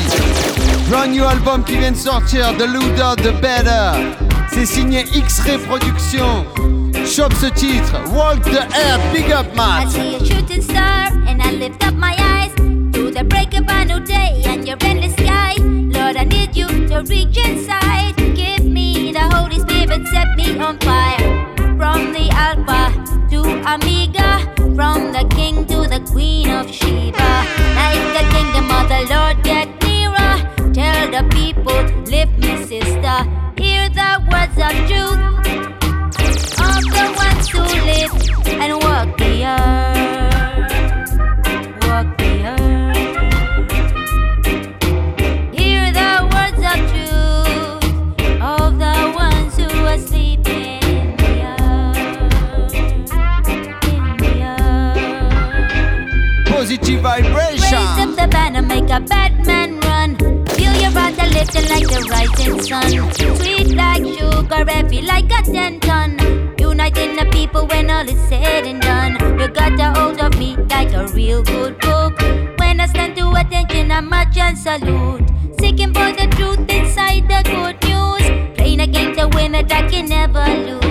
Brand 0.88 1.12
new 1.12 1.24
album 1.24 1.64
qui 1.64 1.76
vient 1.76 1.92
de 1.92 1.98
sortir, 1.98 2.54
The 2.58 2.68
Luda, 2.68 3.16
The 3.16 3.34
Better. 3.42 4.16
C'est 4.54 4.68
signé 4.68 5.06
X-Ray 5.16 5.58
Productions. 5.58 6.46
Chope 7.04 7.34
ce 7.34 7.48
titre, 7.48 7.96
Walk 8.14 8.44
the 8.44 8.62
Air, 8.76 9.00
Big 9.12 9.32
Up 9.32 9.48
Matt. 9.56 9.88
I 9.88 9.90
see 9.90 10.16
a 10.16 10.20
shooting 10.24 10.62
star 10.62 11.08
and 11.28 11.42
I 11.42 11.52
lift 11.52 11.84
up 11.84 11.96
my 11.96 12.16
eyes 12.20 12.54
to 12.94 13.10
the 13.10 13.24
break 13.24 13.56
of 13.56 13.68
a 13.68 13.86
new 13.86 14.02
day 14.02 14.44
and 14.46 14.68
your 14.68 14.78
endless 14.82 15.14
sky. 15.14 15.56
Lord, 15.58 16.16
I 16.16 16.26
need 16.26 16.56
you 16.56 16.68
to 16.68 17.02
reach 17.10 17.38
inside. 17.44 18.16
Give 18.36 18.64
me 18.66 19.12
the 19.14 19.28
Holy 19.36 19.60
Spirit, 19.62 20.08
set 20.10 20.28
me 20.38 20.60
on 20.60 20.78
fire. 20.80 21.48
From 21.76 22.14
the 22.14 22.30
Alpha 22.34 22.94
to 23.32 23.42
Amiga, 23.66 24.46
from 24.76 25.12
the 25.12 25.26
King 25.36 25.66
to 25.66 25.88
the 25.90 26.02
Queen 26.12 26.52
of 26.52 26.70
She. 26.70 27.01
but 31.64 32.01
the 62.02 62.10
rising 62.10 62.62
sun. 62.62 63.38
Sweet 63.38 63.76
like 63.76 64.06
sugar, 64.06 64.66
heavy 64.70 65.02
like 65.02 65.32
a 65.32 65.44
ten 65.44 65.80
ton. 65.80 66.18
Uniting 66.58 67.16
the 67.16 67.26
people 67.32 67.68
when 67.68 67.90
all 67.90 68.08
is 68.08 68.20
said 68.30 68.66
and 68.66 68.82
done. 68.82 69.14
You 69.40 69.48
got 69.48 69.80
a 69.80 70.00
hold 70.00 70.20
of 70.20 70.38
me 70.38 70.56
like 70.70 70.94
a 70.94 71.08
real 71.08 71.44
good 71.44 71.80
book. 71.80 72.20
When 72.60 72.80
I 72.80 72.88
stand 72.88 73.16
to 73.18 73.32
attention, 73.32 73.92
I 73.92 74.02
march 74.02 74.38
and 74.38 74.58
salute. 74.58 75.24
Seeking 75.60 75.94
for 75.94 76.12
the 76.12 76.28
truth 76.36 76.70
inside 76.70 77.28
the 77.28 77.42
good 77.44 77.78
news. 77.88 78.56
Playing 78.58 78.82
a 78.82 78.88
game 78.88 79.16
to 79.16 79.28
win 79.36 79.52
that 79.54 79.72
I 79.72 79.88
can 79.90 80.06
never 80.08 80.46
lose. 80.46 80.91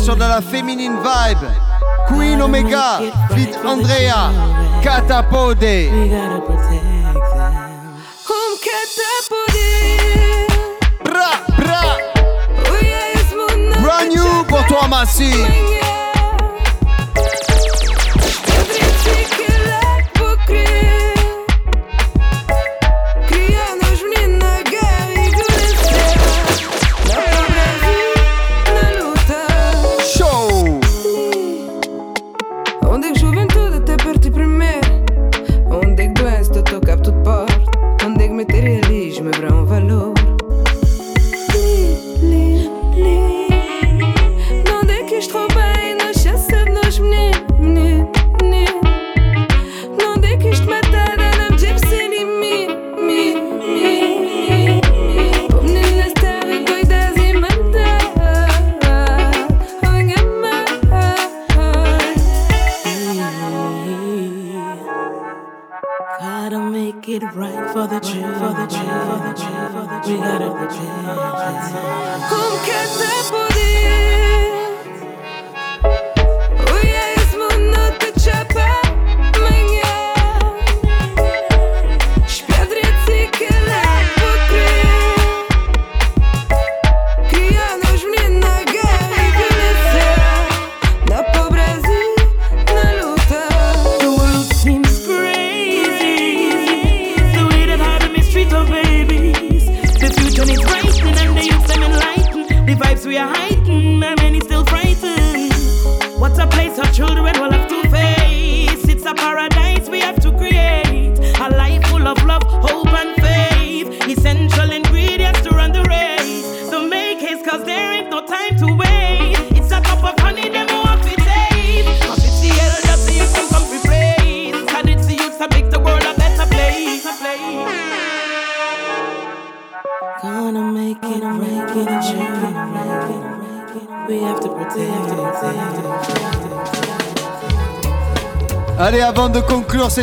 sur 0.00 0.16
de 0.16 0.20
la 0.20 0.40
féminine 0.40 0.96
vibe. 0.96 1.48
Queen 2.08 2.40
Omega, 2.40 3.00
Fit 3.34 3.50
Andrea, 3.66 4.30
Catapode. 4.82 5.58
Comme 8.26 8.56
Catapode. 8.64 9.60
Bra, 11.04 11.30
bra. 11.58 11.96
Brand 13.82 14.08
new 14.08 14.44
pour 14.48 14.64
toi, 14.66 14.88
Massy. 14.88 15.32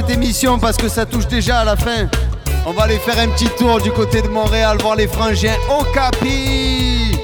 émission 0.09 0.59
parce 0.59 0.77
que 0.77 0.87
ça 0.87 1.05
touche 1.05 1.27
déjà 1.27 1.59
à 1.59 1.65
la 1.65 1.75
fin. 1.75 2.07
On 2.65 2.71
va 2.71 2.83
aller 2.83 2.97
faire 2.99 3.17
un 3.19 3.29
petit 3.29 3.49
tour 3.57 3.81
du 3.81 3.91
côté 3.91 4.21
de 4.21 4.27
Montréal, 4.27 4.77
voir 4.81 4.95
les 4.95 5.07
frangiens 5.07 5.55
au 5.69 5.83
capi. 5.93 7.17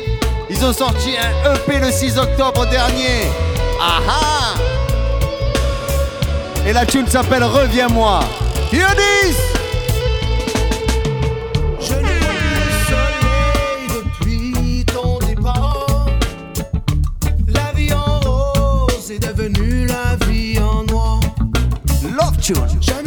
Ils 0.50 0.66
ont 0.66 0.74
sorti 0.74 1.12
un 1.18 1.54
EP 1.56 1.80
le 1.80 1.92
6 1.92 2.18
octobre 2.18 2.66
dernier. 2.70 3.24
Aha 3.82 4.56
Et 6.66 6.74
la 6.74 6.86
tune 6.86 7.08
s'appelle 7.08 7.44
Reviens-moi. 7.44 8.22
Yodis 8.72 9.53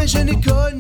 jamais 0.07 0.33
je 0.33 0.37
n'école 0.37 0.76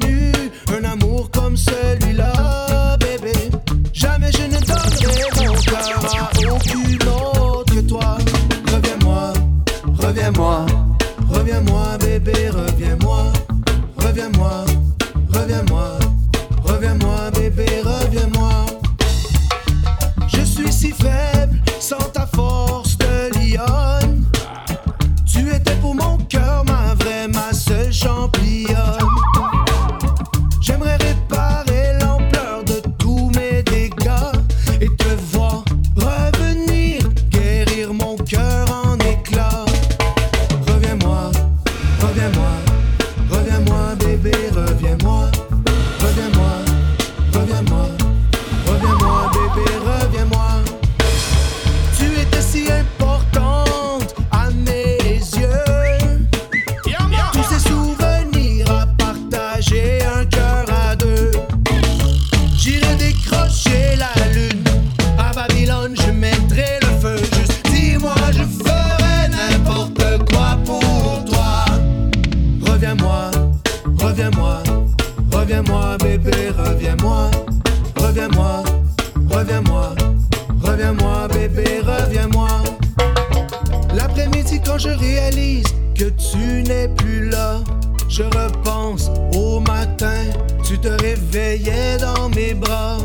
réveillais 91.06 91.98
dans 92.00 92.28
mes 92.30 92.54
bras. 92.54 92.98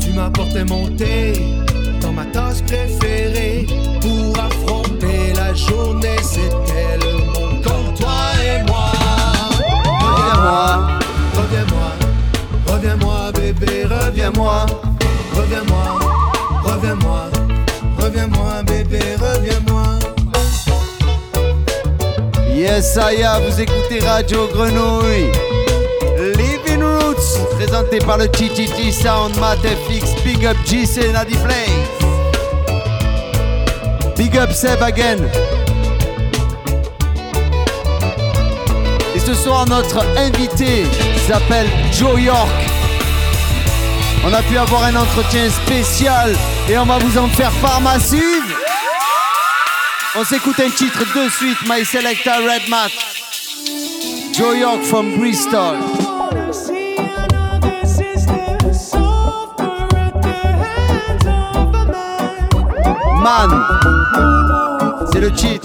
Tu 0.00 0.10
m'apportais 0.12 0.64
mon 0.64 0.86
thé 0.96 1.32
dans 2.00 2.12
ma 2.12 2.24
tasse 2.26 2.62
préférée 2.62 3.66
pour 4.00 4.32
affronter 4.48 5.32
la 5.36 5.54
journée. 5.54 6.20
C'était 6.22 6.96
le 7.04 7.12
monde 7.32 7.62
comme 7.62 7.88
toi 8.00 8.18
et 8.50 8.62
moi. 8.68 8.90
Reviens-moi, 10.06 10.62
reviens-moi, 11.38 11.88
reviens-moi, 12.66 13.32
bébé, 13.32 13.84
reviens-moi, 13.84 14.66
reviens-moi, 15.36 15.86
reviens-moi, 16.64 17.20
reviens-moi, 17.98 18.62
bébé, 18.66 19.02
reviens-moi. 19.20 19.84
Yes, 22.54 22.96
Aya, 22.96 23.38
vous 23.40 23.60
écoutez 23.60 24.00
Radio 24.00 24.48
Grenouille 24.52 25.30
présenté 27.66 27.98
par 28.00 28.18
le 28.18 28.26
TTT 28.26 28.90
Sound, 28.90 29.38
Matt 29.38 29.60
FX, 29.60 30.20
Big 30.24 30.44
Up 30.44 30.56
JC, 30.66 31.12
Nadi 31.12 31.36
Blaze. 31.36 31.68
Big 34.16 34.36
Up 34.36 34.50
Seb 34.50 34.82
again. 34.82 35.18
Et 39.14 39.18
ce 39.20 39.34
soir, 39.34 39.64
notre 39.68 40.04
invité 40.16 40.86
s'appelle 41.28 41.68
Joe 41.92 42.20
York. 42.20 42.50
On 44.24 44.32
a 44.32 44.42
pu 44.42 44.58
avoir 44.58 44.84
un 44.84 44.96
entretien 44.96 45.48
spécial 45.48 46.34
et 46.68 46.76
on 46.78 46.84
va 46.84 46.98
vous 46.98 47.16
en 47.16 47.28
faire 47.28 47.52
part 47.62 47.80
massive. 47.80 48.56
On 50.16 50.24
s'écoute 50.24 50.58
un 50.58 50.70
titre 50.70 51.00
de 51.00 51.30
suite, 51.30 51.58
My 51.68 51.84
Selector 51.84 52.38
Red 52.38 52.68
Mac. 52.68 52.90
Joe 54.32 54.58
York 54.58 54.82
from 54.82 55.16
Bristol. 55.16 56.01
Man, 63.22 63.50
c'est 65.12 65.20
le 65.20 65.30
cheat. 65.36 65.62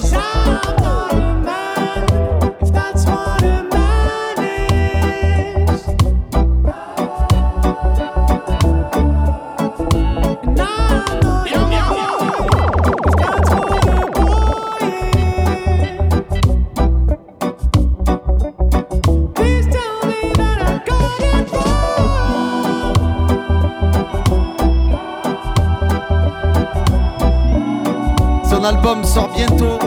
Sort 28.87 29.27
bientôt. 29.35 29.77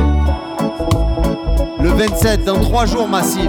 Le 1.80 1.88
27, 1.88 2.44
dans 2.44 2.60
3 2.60 2.84
jours 2.84 3.08
massif. 3.08 3.48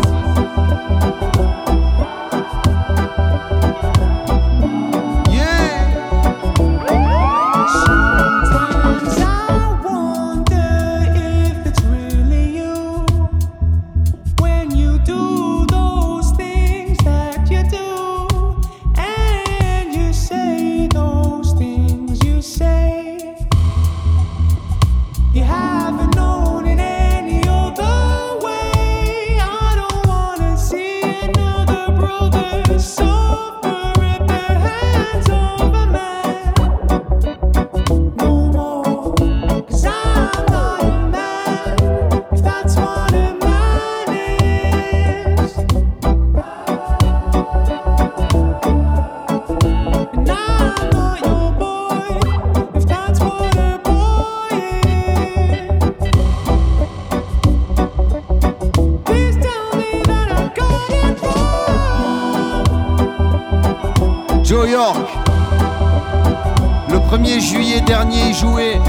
Jouait 68.41 68.79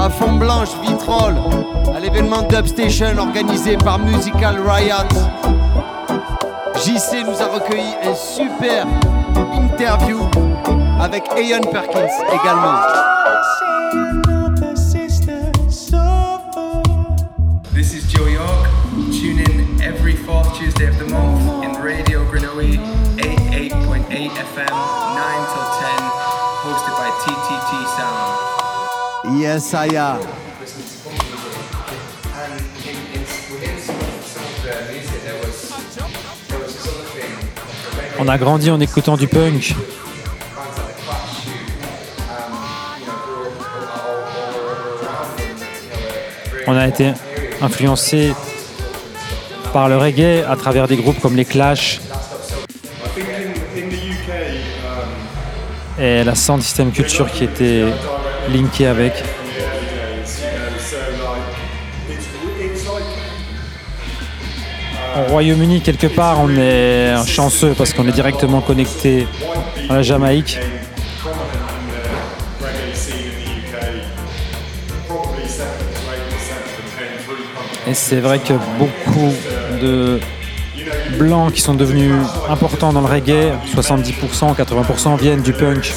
à 0.00 0.08
Fond 0.08 0.32
Blanche 0.32 0.70
Vitrolles 0.80 1.36
à 1.94 2.00
l'événement 2.00 2.42
Dubstation 2.42 3.18
organisé 3.18 3.76
par 3.76 3.98
Musical 3.98 4.56
Riot. 4.66 5.08
JC 6.76 7.22
nous 7.26 7.42
a 7.42 7.46
recueilli 7.46 7.94
un 8.04 8.14
super 8.14 8.86
interview 9.52 10.18
avec 10.98 11.24
Ian 11.36 11.60
Perkins 11.70 12.08
également. 12.32 13.11
On 38.20 38.28
a 38.28 38.38
grandi 38.38 38.70
en 38.70 38.78
écoutant 38.78 39.16
du 39.16 39.26
punk. 39.26 39.74
On 46.68 46.76
a 46.76 46.86
été 46.86 47.12
influencé 47.60 48.34
par 49.72 49.88
le 49.88 49.96
reggae 49.96 50.44
à 50.48 50.54
travers 50.54 50.86
des 50.86 50.96
groupes 50.96 51.18
comme 51.20 51.34
les 51.34 51.44
Clash 51.44 52.00
et 55.98 56.22
la 56.22 56.34
sound 56.36 56.62
system 56.62 56.92
culture 56.92 57.30
qui 57.30 57.44
était 57.44 57.86
linkée 58.50 58.86
avec. 58.86 59.22
Au 65.14 65.30
Royaume-Uni, 65.30 65.82
quelque 65.82 66.06
part, 66.06 66.40
on 66.40 66.48
est 66.56 67.14
chanceux 67.26 67.74
parce 67.76 67.92
qu'on 67.92 68.08
est 68.08 68.12
directement 68.12 68.62
connecté 68.62 69.26
à 69.90 69.96
la 69.96 70.02
Jamaïque. 70.02 70.58
reggae 72.60 72.94
scene 72.94 73.16
in 73.18 73.44
the 73.44 73.58
UK, 73.58 73.74
probably 75.06 75.46
70 75.46 75.84
to 75.92 76.00
80% 76.00 76.56
of 76.56 76.76
them 76.76 76.88
came 76.96 77.18
through 77.24 77.36
punk. 77.54 77.88
Et 77.88 77.94
c'est 77.94 78.20
vrai 78.20 78.38
que 78.38 78.54
beaucoup 78.78 79.34
de 79.82 80.20
blancs 81.18 81.52
qui 81.52 81.60
sont 81.60 81.74
devenus 81.74 82.14
importants 82.48 82.92
dans 82.92 83.00
le 83.00 83.06
reggae, 83.06 83.52
70%, 83.74 84.54
80% 84.54 85.18
viennent 85.18 85.42
du 85.42 85.52
punk. 85.52 85.92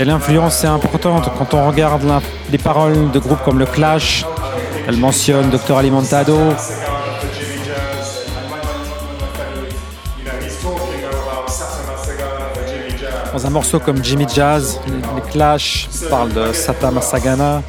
Et 0.00 0.04
l'influence 0.06 0.64
est 0.64 0.66
importante 0.66 1.30
quand 1.36 1.52
on 1.52 1.68
regarde 1.68 2.10
les 2.50 2.56
paroles 2.56 3.10
de 3.10 3.18
groupes 3.18 3.42
comme 3.44 3.58
le 3.58 3.66
Clash. 3.66 4.24
Elle 4.88 4.96
mentionne 4.96 5.50
Dr 5.50 5.76
Alimentado, 5.76 6.38
dans 13.30 13.46
un 13.46 13.50
morceau 13.50 13.78
comme 13.78 14.02
Jimmy 14.02 14.26
Jazz, 14.34 14.80
les 14.86 15.30
Clash 15.30 15.90
parlent 16.08 16.32
de 16.32 16.50
Satama 16.54 17.02
Sagana. 17.02 17.62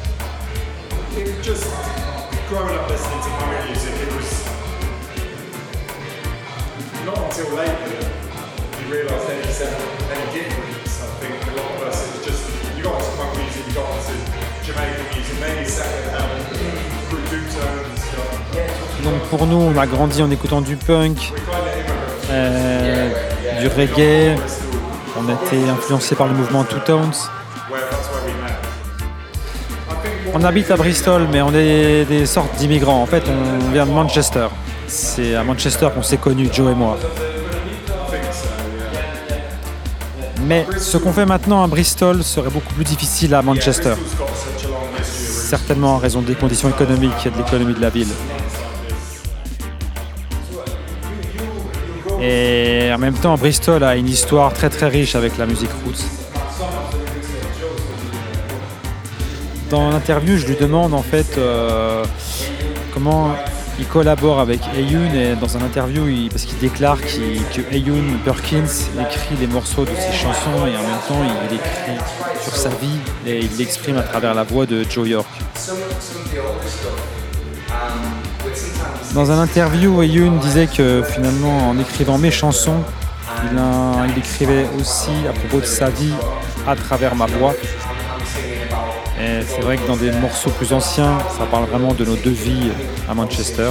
Pour 19.32 19.46
nous, 19.46 19.56
on 19.56 19.78
a 19.78 19.86
grandi 19.86 20.22
en 20.22 20.30
écoutant 20.30 20.60
du 20.60 20.76
punk, 20.76 21.32
euh, 22.28 23.08
du 23.62 23.68
reggae. 23.68 24.36
On 25.18 25.26
a 25.26 25.32
été 25.32 25.70
influencé 25.70 26.14
par 26.14 26.26
le 26.26 26.34
mouvement 26.34 26.64
Two 26.64 26.78
met. 26.98 27.30
On 30.34 30.44
habite 30.44 30.70
à 30.70 30.76
Bristol, 30.76 31.28
mais 31.32 31.40
on 31.40 31.54
est 31.54 32.04
des 32.04 32.26
sortes 32.26 32.54
d'immigrants. 32.56 33.00
En 33.00 33.06
fait, 33.06 33.24
on 33.26 33.70
vient 33.72 33.86
de 33.86 33.90
Manchester. 33.90 34.48
C'est 34.86 35.34
à 35.34 35.42
Manchester 35.42 35.88
qu'on 35.94 36.02
s'est 36.02 36.18
connus, 36.18 36.50
Joe 36.52 36.70
et 36.70 36.74
moi. 36.74 36.98
Mais 40.44 40.66
ce 40.78 40.98
qu'on 40.98 41.12
fait 41.14 41.24
maintenant 41.24 41.64
à 41.64 41.68
Bristol 41.68 42.22
serait 42.22 42.50
beaucoup 42.50 42.74
plus 42.74 42.84
difficile 42.84 43.32
à 43.34 43.40
Manchester. 43.40 43.94
Certainement 45.02 45.94
en 45.94 45.98
raison 45.98 46.20
des 46.20 46.34
conditions 46.34 46.68
économiques 46.68 47.24
et 47.24 47.30
de 47.30 47.38
l'économie 47.38 47.72
de 47.72 47.80
la 47.80 47.88
ville. 47.88 48.12
Et 52.22 52.92
en 52.94 52.98
même 52.98 53.14
temps, 53.14 53.36
Bristol 53.36 53.82
a 53.82 53.96
une 53.96 54.08
histoire 54.08 54.52
très 54.52 54.70
très 54.70 54.86
riche 54.86 55.16
avec 55.16 55.36
la 55.38 55.46
musique 55.46 55.70
roots. 55.84 56.04
Dans 59.68 59.90
l'interview, 59.90 60.36
je 60.36 60.46
lui 60.46 60.54
demande 60.54 60.94
en 60.94 61.02
fait 61.02 61.36
euh, 61.36 62.04
comment 62.94 63.34
il 63.80 63.86
collabore 63.86 64.38
avec 64.38 64.60
Ayun 64.76 65.12
et 65.14 65.34
dans 65.34 65.56
un 65.56 65.62
interview, 65.62 66.04
parce 66.28 66.44
qu'il 66.44 66.58
déclare 66.58 67.00
que 67.00 67.74
Ayun 67.74 68.04
Perkins 68.24 68.66
écrit 69.00 69.34
les 69.40 69.48
morceaux 69.48 69.84
de 69.84 69.90
ses 69.90 70.16
chansons 70.16 70.66
et 70.66 70.76
en 70.76 70.82
même 70.82 71.02
temps 71.08 71.22
il 71.50 71.56
écrit 71.56 71.98
sur 72.40 72.54
sa 72.54 72.68
vie 72.68 73.00
et 73.26 73.40
il 73.40 73.56
l'exprime 73.58 73.96
à 73.96 74.02
travers 74.02 74.34
la 74.34 74.44
voix 74.44 74.66
de 74.66 74.84
Joe 74.88 75.08
York. 75.08 75.28
Dans 79.14 79.30
un 79.30 79.38
interview, 79.38 80.02
Ayun 80.02 80.32
disait 80.38 80.66
que 80.66 81.02
finalement, 81.02 81.68
en 81.68 81.78
écrivant 81.78 82.18
mes 82.18 82.30
chansons, 82.30 82.82
il, 83.44 84.18
écrivait 84.18 84.66
aussi 84.80 85.10
à 85.28 85.32
propos 85.32 85.60
de 85.60 85.66
sa 85.66 85.90
vie 85.90 86.14
à 86.66 86.74
travers 86.76 87.14
ma 87.14 87.26
voix. 87.26 87.54
Et 89.20 89.42
c'est 89.46 89.60
vrai 89.60 89.76
que 89.76 89.86
dans 89.86 89.96
des 89.96 90.10
morceaux 90.12 90.50
plus 90.50 90.72
anciens, 90.72 91.18
ça 91.36 91.44
parle 91.44 91.64
vraiment 91.66 91.92
de 91.94 92.04
nos 92.04 92.16
deux 92.16 92.30
vies 92.30 92.70
à 93.08 93.14
Manchester. 93.14 93.70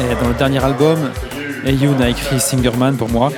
Et 0.00 0.14
dans 0.14 0.28
le 0.28 0.34
dernier 0.34 0.64
album, 0.64 1.10
Ayun 1.64 2.00
a 2.00 2.08
écrit 2.08 2.40
Singerman 2.40 2.96
pour 2.96 3.08
moi. 3.08 3.30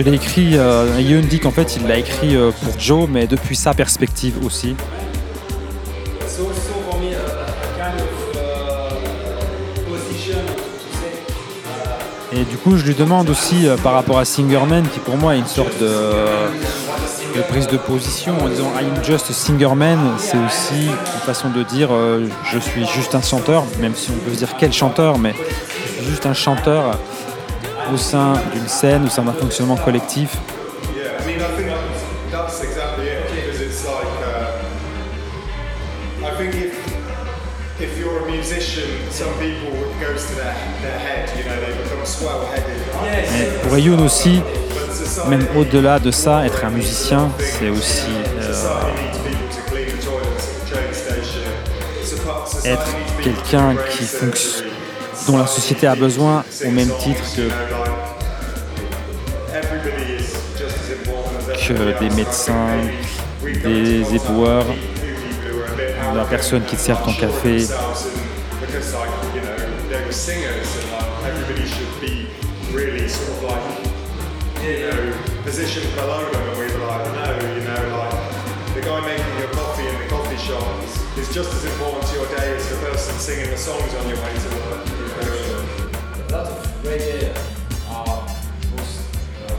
Je 0.00 0.04
l'ai 0.06 0.14
écrit, 0.14 0.52
euh, 0.54 0.96
Ayun 0.96 1.20
dit 1.20 1.40
qu'en 1.40 1.50
fait 1.50 1.76
il 1.76 1.86
l'a 1.86 1.98
écrit 1.98 2.34
euh, 2.34 2.52
pour 2.52 2.72
Joe, 2.80 3.06
mais 3.06 3.26
depuis 3.26 3.54
sa 3.54 3.74
perspective 3.74 4.42
aussi. 4.42 4.74
Et 12.32 12.44
du 12.44 12.56
coup, 12.56 12.78
je 12.78 12.86
lui 12.86 12.94
demande 12.94 13.28
aussi 13.28 13.68
euh, 13.68 13.76
par 13.76 13.92
rapport 13.92 14.18
à 14.18 14.24
Singerman, 14.24 14.88
qui 14.88 15.00
pour 15.00 15.18
moi 15.18 15.36
est 15.36 15.38
une 15.38 15.46
sorte 15.46 15.78
de, 15.78 17.42
prise 17.50 17.66
de 17.66 17.76
position 17.76 18.32
en 18.42 18.48
disant 18.48 18.72
I'm 18.80 19.04
just 19.04 19.28
a 19.28 19.34
Singerman, 19.34 19.98
c'est 20.16 20.38
aussi 20.38 20.86
une 20.86 21.20
façon 21.26 21.50
de 21.50 21.62
dire 21.62 21.88
euh, 21.92 22.26
je 22.50 22.58
suis 22.58 22.86
juste 22.86 23.14
un 23.14 23.20
chanteur, 23.20 23.64
même 23.80 23.94
si 23.94 24.10
on 24.10 24.24
peut 24.24 24.32
se 24.32 24.38
dire 24.38 24.56
quel 24.58 24.72
chanteur, 24.72 25.18
mais 25.18 25.34
juste 26.08 26.24
un 26.24 26.32
chanteur 26.32 26.96
au 27.92 27.96
sein 27.96 28.34
d'une 28.52 28.68
scène, 28.68 29.06
au 29.06 29.08
sein 29.08 29.22
d'un 29.22 29.32
fonctionnement 29.32 29.76
collectif. 29.76 30.30
Yeah, 30.94 31.20
I 31.20 31.26
mean, 31.26 31.40
I 31.40 31.48
think 31.56 31.68
that's 32.30 32.62
exactly 32.62 33.06
it 33.06 33.22
because 33.30 33.60
it's 33.60 33.84
like, 33.84 34.06
I 36.22 36.36
think 36.36 36.54
if 36.54 36.74
if 37.80 37.98
you're 37.98 38.18
a 38.26 38.30
musician, 38.30 38.84
some 39.10 39.32
people 39.38 39.72
it 39.72 39.98
goes 40.00 40.26
to 40.26 40.34
their 40.34 40.54
their 40.82 40.98
head, 40.98 41.30
you 41.36 41.44
know, 41.44 41.56
they 41.60 41.72
become 41.82 42.04
swell-headed. 42.04 42.80
Mais 43.32 43.46
pour 43.62 43.76
Ayun 43.76 43.98
aussi, 44.04 44.42
même 45.28 45.46
au-delà 45.56 45.98
de 45.98 46.10
ça, 46.10 46.44
être 46.46 46.64
un 46.64 46.70
musicien, 46.70 47.30
c'est 47.38 47.68
aussi 47.70 48.10
euh, 48.40 48.64
être 52.64 52.86
quelqu'un 53.22 53.74
qui 53.90 53.98
raise 54.00 54.16
fonc- 54.20 54.62
la 55.38 55.46
société 55.46 55.86
a 55.86 55.94
besoin 55.94 56.44
au 56.64 56.70
même 56.70 56.90
titre 56.98 57.22
que 57.36 57.48
que 61.68 61.98
des 62.00 62.10
médecins, 62.16 62.78
des 63.44 64.14
éboueurs, 64.14 64.66
la 66.16 66.24
personne 66.24 66.64
qui 66.64 66.76
te 66.76 66.80
sert 66.80 67.00
ton 67.02 67.12
café. 67.12 67.64
Is, 81.20 81.34
just 81.34 81.52
as 81.52 81.64
important 81.64 82.02
to 82.08 82.14
your 82.16 82.26
day 82.36 82.56
as 82.56 82.68
the 82.70 82.76
person 82.76 83.14
singing 83.18 83.50
the 83.50 83.56
songs 83.56 83.94
on 83.98 84.08
your 84.08 84.18
way 84.18 84.32
to 84.44 84.48
work. 84.56 84.82
A 86.16 86.32
lot 86.32 86.46
of 86.46 86.58
reggae 86.84 87.30
are 87.90 88.20
most 88.72 88.96
uh, 89.46 89.54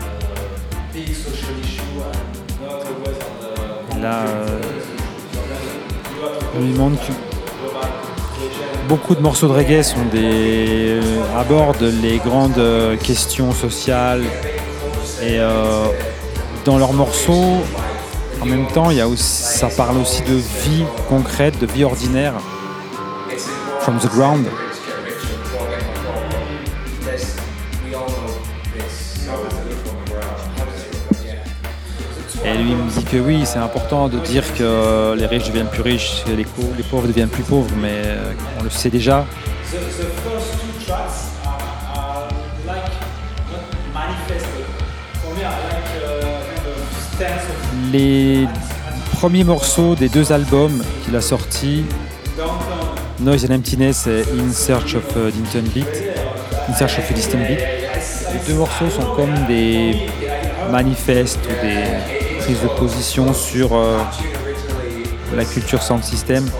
uh, 0.00 0.12
big 0.92 1.08
social 1.14 1.56
issue 1.64 1.94
and 2.08 2.24
not 2.60 2.80
always 2.86 3.18
on 3.28 3.32
the. 3.40 3.52
Là, 4.00 4.16
euh, 4.26 4.60
on 6.56 6.60
lui 6.60 6.72
demande 6.72 6.96
que 6.98 7.12
beaucoup 8.88 9.14
de 9.14 9.20
morceaux 9.20 9.48
de 9.48 9.52
reggae 9.52 9.82
sont 9.82 10.04
des 10.12 11.00
euh, 11.00 11.38
abordent 11.38 11.92
les 12.02 12.18
grandes 12.18 12.58
euh, 12.58 12.96
questions 12.96 13.52
sociales 13.52 14.22
et 15.22 15.38
euh, 15.38 15.86
dans 16.64 16.78
leurs 16.78 16.92
morceaux, 16.92 17.62
en 18.44 18.46
même 18.46 18.66
temps, 18.66 18.90
ça 19.16 19.68
parle 19.68 19.96
aussi 19.96 20.20
de 20.22 20.34
vie 20.34 20.84
concrète, 21.08 21.58
de 21.58 21.64
vie 21.66 21.82
ordinaire, 21.84 22.34
from 23.80 23.98
the 23.98 24.06
ground. 24.08 24.44
Et 32.44 32.58
lui 32.58 32.74
me 32.74 32.90
dit 32.90 33.04
que 33.04 33.16
oui, 33.16 33.44
c'est 33.46 33.58
important 33.58 34.08
de 34.08 34.18
dire 34.18 34.44
que 34.54 35.14
les 35.16 35.24
riches 35.26 35.46
deviennent 35.46 35.68
plus 35.68 35.80
riches 35.80 36.22
pau- 36.26 36.72
les 36.76 36.82
pauvres 36.82 37.06
deviennent 37.06 37.30
plus 37.30 37.42
pauvres, 37.42 37.70
mais 37.80 38.02
euh, 38.04 38.32
on 38.60 38.64
le 38.64 38.68
sait 38.68 38.90
déjà. 38.90 39.24
Les 47.94 48.48
premiers 49.12 49.44
morceaux 49.44 49.94
des 49.94 50.08
deux 50.08 50.32
albums 50.32 50.82
qu'il 51.04 51.14
a 51.14 51.20
sortis. 51.20 51.84
Noise 53.20 53.48
and 53.48 53.54
Emptiness 53.54 54.08
et 54.08 54.24
In 54.36 54.52
Search 54.52 54.96
of 54.96 55.04
uh, 55.14 55.30
Distant 55.30 55.72
Beat, 55.72 55.86
In 56.68 56.74
Search 56.74 56.98
of 56.98 57.12
Distant 57.12 57.38
Beat, 57.38 57.60
les 57.60 58.40
deux 58.48 58.54
morceaux 58.54 58.90
sont 58.90 59.14
comme 59.14 59.32
des 59.46 60.08
manifestes 60.72 61.38
ou 61.46 61.64
des 61.64 62.40
prises 62.40 62.60
de 62.62 62.66
position 62.76 63.32
sur 63.32 63.76
euh, 63.76 64.00
la 65.36 65.44
culture 65.44 65.80
sound 65.80 66.02
system. 66.02 66.50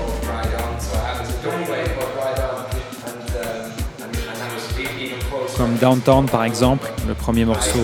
Comme 5.57 5.75
Downtown 5.81 6.27
par 6.27 6.45
exemple, 6.45 6.93
le 7.09 7.15
premier 7.15 7.45
morceau 7.45 7.81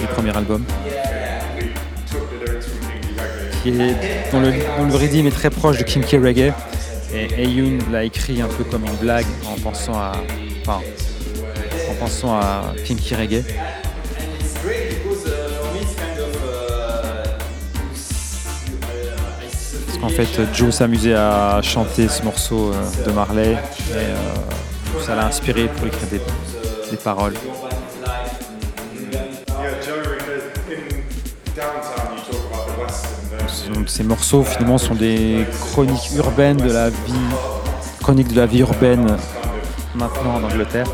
du 0.00 0.06
premier 0.06 0.34
album. 0.34 0.64
Qui 3.66 3.72
dont, 4.30 4.38
le, 4.38 4.52
dont 4.78 5.00
est 5.26 5.30
très 5.32 5.50
proche 5.50 5.78
de 5.78 5.82
Kinky 5.82 6.18
Reggae. 6.18 6.52
Et 7.12 7.42
Ayun 7.42 7.78
l'a 7.90 8.04
écrit 8.04 8.40
un 8.40 8.46
peu 8.46 8.62
comme 8.62 8.84
une 8.84 8.94
blague 8.94 9.26
en 9.44 9.58
pensant 9.58 9.94
à, 9.94 10.12
enfin, 10.60 10.80
en 11.90 11.94
pensant 11.94 12.36
à 12.36 12.74
Reggae. 13.16 13.42
Parce 19.86 19.98
qu'en 20.00 20.10
fait, 20.10 20.28
Joe 20.54 20.72
s'amusait 20.72 21.14
à 21.14 21.60
chanter 21.60 22.06
ce 22.06 22.22
morceau 22.22 22.70
euh, 22.72 23.04
de 23.04 23.10
Marley 23.10 23.50
et 23.50 23.56
euh, 23.94 24.14
ça 25.04 25.16
l'a 25.16 25.26
inspiré 25.26 25.66
pour 25.66 25.88
écrire 25.88 26.06
des, 26.08 26.20
des 26.92 26.96
paroles. 26.98 27.34
Ces 33.86 34.02
morceaux 34.02 34.42
finalement 34.42 34.78
sont 34.78 34.94
des 34.94 35.46
chroniques 35.60 36.10
urbaines 36.16 36.56
de 36.56 36.72
la 36.72 36.90
vie, 36.90 37.12
chroniques 38.00 38.28
de 38.28 38.36
la 38.36 38.46
vie 38.46 38.60
urbaine 38.60 39.16
maintenant 39.94 40.34
en 40.34 40.44
Angleterre. 40.44 40.86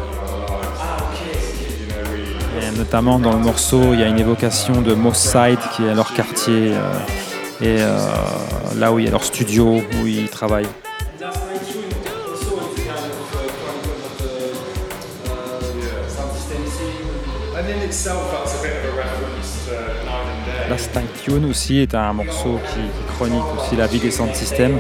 Et 2.61 2.79
notamment 2.79 3.19
dans 3.19 3.33
le 3.33 3.39
morceau, 3.39 3.93
il 3.93 4.01
y 4.01 4.03
a 4.03 4.07
une 4.07 4.19
évocation 4.19 4.83
de 4.83 4.95
Moss 4.95 5.19
Side 5.19 5.59
qui 5.75 5.85
est 5.85 5.95
leur 5.95 6.13
quartier 6.13 6.73
euh, 6.75 6.93
et 7.61 7.77
euh, 7.81 7.99
là 8.77 8.93
où 8.93 8.99
il 8.99 9.07
y 9.07 9.09
a 9.09 9.11
leur 9.11 9.25
studio 9.25 9.77
où 9.77 10.07
ils 10.07 10.29
travaillent. 10.29 10.69
Night 20.73 21.23
Tune 21.23 21.45
aussi 21.51 21.81
est 21.81 21.95
un 21.95 22.15
morceau 22.15 22.59
qui, 22.69 22.81
qui 22.81 23.15
chronique 23.15 23.43
aussi 23.59 23.77
la 23.77 23.87
vie 23.87 23.99
des 23.99 24.11
sound 24.11 24.35
systems. 24.35 24.79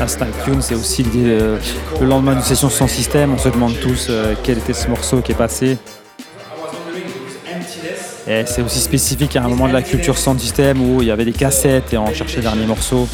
Instinct 0.00 0.26
Tune, 0.44 0.62
c'est 0.62 0.74
aussi 0.74 1.04
euh, 1.14 1.58
le 2.00 2.06
lendemain 2.06 2.32
d'une 2.32 2.42
session 2.42 2.68
sans 2.70 2.88
système, 2.88 3.34
on 3.34 3.38
se 3.38 3.48
demande 3.48 3.78
tous 3.80 4.08
euh, 4.10 4.34
quel 4.42 4.58
était 4.58 4.72
ce 4.72 4.88
morceau 4.88 5.20
qui 5.20 5.30
est 5.30 5.36
passé. 5.36 5.78
Et 8.26 8.44
c'est 8.46 8.62
aussi 8.62 8.80
spécifique 8.80 9.36
à 9.36 9.44
un 9.44 9.48
moment 9.48 9.68
de 9.68 9.72
la 9.72 9.82
culture 9.82 10.18
sans 10.18 10.36
système 10.36 10.80
où 10.80 11.02
il 11.02 11.08
y 11.08 11.10
avait 11.12 11.24
des 11.24 11.32
cassettes 11.32 11.92
et 11.92 11.98
on 11.98 12.12
cherchait 12.12 12.38
le 12.38 12.42
dernier 12.42 12.66
morceau. 12.66 13.08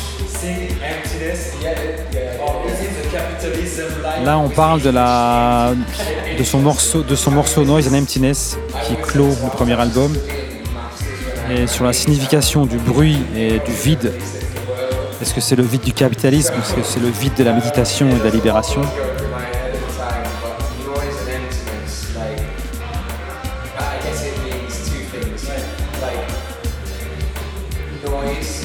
Là, 4.24 4.38
on 4.38 4.48
parle 4.48 4.82
de, 4.82 6.44
son 6.44 6.58
morceau, 6.58 7.02
de 7.02 7.14
son 7.14 7.30
morceau 7.30 7.64
Noise 7.64 7.88
and 7.88 7.98
Emptiness 7.98 8.58
qui 8.86 8.94
clôt 8.96 9.28
le 9.28 9.50
premier 9.50 9.78
album. 9.80 10.12
Et 11.50 11.66
sur 11.66 11.84
la 11.84 11.92
signification 11.92 12.66
du 12.66 12.76
bruit 12.76 13.18
et 13.34 13.58
du 13.60 13.72
vide. 13.72 14.12
Est-ce 15.22 15.32
que 15.32 15.40
c'est 15.40 15.56
le 15.56 15.62
vide 15.62 15.80
du 15.80 15.92
capitalisme 15.92 16.54
Est-ce 16.60 16.74
que 16.74 16.82
c'est 16.82 17.00
le 17.00 17.08
vide 17.08 17.32
de 17.38 17.44
la 17.44 17.52
méditation 17.52 18.08
et 18.08 18.18
de 18.18 18.24
la 18.24 18.30
libération? 18.30 18.82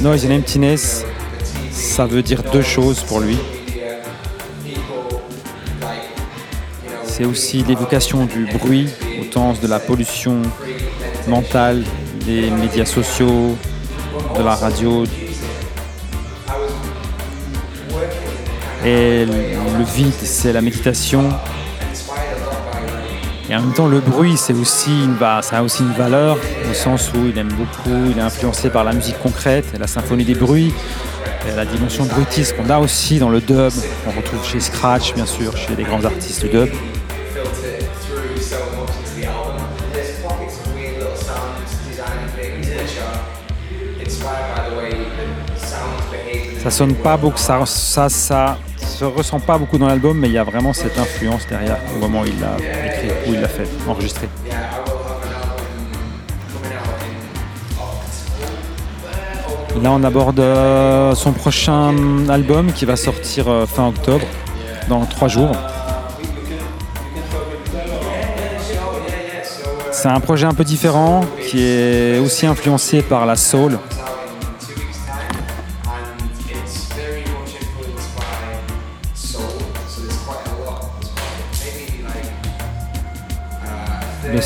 Noise 0.01 0.25
and 0.25 0.31
Emptiness, 0.31 1.05
ça 1.71 2.05
veut 2.05 2.21
dire 2.21 2.43
deux 2.51 2.61
choses 2.61 2.99
pour 2.99 3.21
lui. 3.21 3.37
C'est 7.15 7.25
aussi 7.25 7.63
l'évocation 7.63 8.25
du 8.25 8.47
bruit 8.57 8.89
au 9.21 9.31
sens 9.31 9.61
de 9.61 9.67
la 9.67 9.77
pollution 9.77 10.41
mentale, 11.27 11.83
des 12.25 12.49
médias 12.49 12.85
sociaux, 12.85 13.55
de 14.35 14.41
la 14.41 14.55
radio. 14.55 15.03
Et 18.83 19.25
le 19.27 19.83
vide, 19.95 20.11
c'est 20.23 20.53
la 20.53 20.61
méditation. 20.61 21.29
Et 23.47 23.55
en 23.55 23.61
même 23.61 23.73
temps, 23.73 23.87
le 23.87 23.99
bruit, 23.99 24.35
c'est 24.35 24.53
aussi 24.53 25.03
une, 25.03 25.15
ça 25.19 25.57
a 25.59 25.61
aussi 25.61 25.83
une 25.83 25.93
valeur, 25.93 26.39
au 26.67 26.73
sens 26.73 27.11
où 27.13 27.27
il 27.27 27.37
aime 27.37 27.53
beaucoup, 27.53 28.09
il 28.09 28.17
est 28.17 28.21
influencé 28.21 28.71
par 28.71 28.83
la 28.83 28.93
musique 28.93 29.19
concrète, 29.19 29.65
la 29.79 29.85
symphonie 29.85 30.25
des 30.25 30.33
bruits, 30.33 30.73
la 31.55 31.65
dimension 31.65 32.05
brutiste 32.05 32.55
qu'on 32.57 32.71
a 32.71 32.79
aussi 32.79 33.19
dans 33.19 33.29
le 33.29 33.39
dub. 33.39 33.71
On 34.07 34.17
retrouve 34.17 34.43
chez 34.43 34.59
Scratch, 34.59 35.13
bien 35.13 35.27
sûr, 35.27 35.55
chez 35.55 35.75
les 35.75 35.83
grands 35.83 36.03
artistes 36.03 36.41
du 36.41 36.49
dub. 36.49 36.69
Ça 46.63 46.71
sonne 46.71 46.95
pas 46.95 47.17
beaucoup, 47.17 47.37
ça, 47.37 47.65
ça, 47.65 48.07
ça 48.07 48.57
se 48.79 49.03
ressent 49.03 49.41
pas 49.41 49.57
beaucoup 49.57 49.77
dans 49.77 49.87
l'album, 49.87 50.17
mais 50.17 50.29
il 50.29 50.33
y 50.33 50.37
a 50.37 50.45
vraiment 50.45 50.71
cette 50.71 50.97
influence 50.97 51.45
derrière 51.47 51.77
au 51.93 51.99
moment 51.99 52.21
où 52.21 52.25
il 52.25 52.39
l'a 52.39 52.55
écrit, 52.85 53.09
où 53.27 53.33
il 53.33 53.41
l'a 53.41 53.49
fait, 53.49 53.67
enregistré. 53.85 54.29
Là, 59.81 59.91
on 59.91 60.03
aborde 60.05 60.39
euh, 60.39 61.13
son 61.15 61.33
prochain 61.33 61.93
album 62.29 62.71
qui 62.71 62.85
va 62.85 62.95
sortir 62.95 63.49
euh, 63.49 63.65
fin 63.65 63.89
octobre, 63.89 64.25
dans 64.87 65.05
trois 65.05 65.27
jours. 65.27 65.51
C'est 69.91 70.07
un 70.07 70.21
projet 70.21 70.45
un 70.45 70.53
peu 70.53 70.63
différent 70.63 71.25
qui 71.45 71.61
est 71.61 72.19
aussi 72.19 72.45
influencé 72.45 73.01
par 73.01 73.25
la 73.25 73.35
soul. 73.35 73.77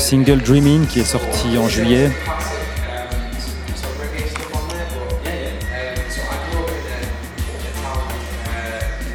Single 0.08 0.38
Dreaming 0.38 0.86
qui 0.86 1.00
est 1.00 1.04
sorti 1.04 1.58
en 1.58 1.68
juillet. 1.68 2.10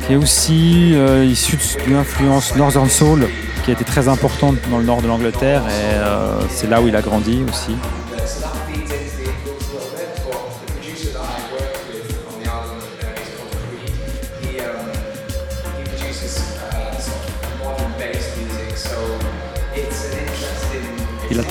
qui 0.06 0.14
est 0.14 0.16
aussi 0.18 0.92
euh, 0.94 1.26
issu 1.26 1.58
d'une 1.84 1.96
influence 1.96 2.56
Northern 2.56 2.90
Soul 2.90 3.28
qui 3.66 3.72
a 3.72 3.74
été 3.74 3.84
très 3.84 4.08
importante 4.08 4.58
dans 4.70 4.78
le 4.78 4.84
nord 4.84 5.02
de 5.02 5.08
l'Angleterre 5.08 5.64
et 5.68 5.96
euh, 5.96 6.42
c'est 6.50 6.70
là 6.70 6.80
où 6.80 6.88
il 6.88 6.96
a 6.96 7.02
grandi 7.02 7.44
aussi. 7.50 7.72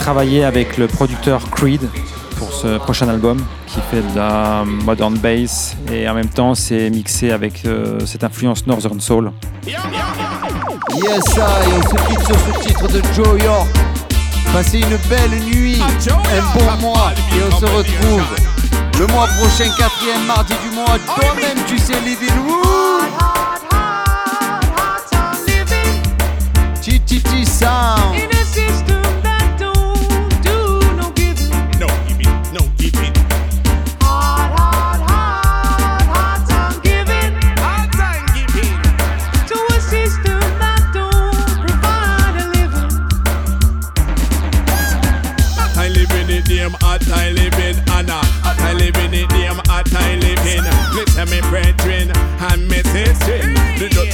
Travaillé 0.03 0.43
avec 0.43 0.79
le 0.79 0.89
producteur 0.89 1.49
Creed 1.49 1.81
pour 2.37 2.53
ce 2.53 2.77
prochain 2.79 3.07
album 3.07 3.39
qui 3.69 3.79
fait 3.89 4.03
de 4.03 4.17
la 4.17 4.65
modern 4.65 5.17
bass 5.17 5.77
et 5.93 6.09
en 6.09 6.15
même 6.15 6.29
temps 6.29 6.57
c'est 6.57 6.91
mixé 6.91 7.31
avec 7.31 7.65
euh, 7.67 8.01
cette 8.05 8.25
influence 8.25 8.67
Northern 8.67 9.01
Soul. 9.01 9.31
Yes, 9.65 9.77
I, 9.77 11.41
on 11.73 11.83
se 11.83 12.09
quitte 12.09 12.27
sur 12.27 12.35
ce 12.35 12.67
titre 12.67 12.89
de 12.89 13.01
Joe 13.15 13.41
York. 13.45 13.69
Passez 14.53 14.81
une 14.81 14.97
belle 15.09 15.39
nuit, 15.45 15.81
un 15.81 16.59
bon 16.59 16.89
mois, 16.89 17.13
et 17.31 17.41
on 17.47 17.61
se 17.61 17.65
retrouve 17.65 18.27
le 18.99 19.07
mois 19.07 19.29
prochain, 19.29 19.71
quatrième 19.79 20.27
mardi 20.27 20.55
du 20.69 20.75
mois. 20.75 20.99
Toi-même, 21.15 21.65
tu 21.69 21.79
sais, 21.79 21.95
Living 22.05 22.29
Room. 22.49 23.07
TTT 26.83 27.45
Sound. 27.47 28.33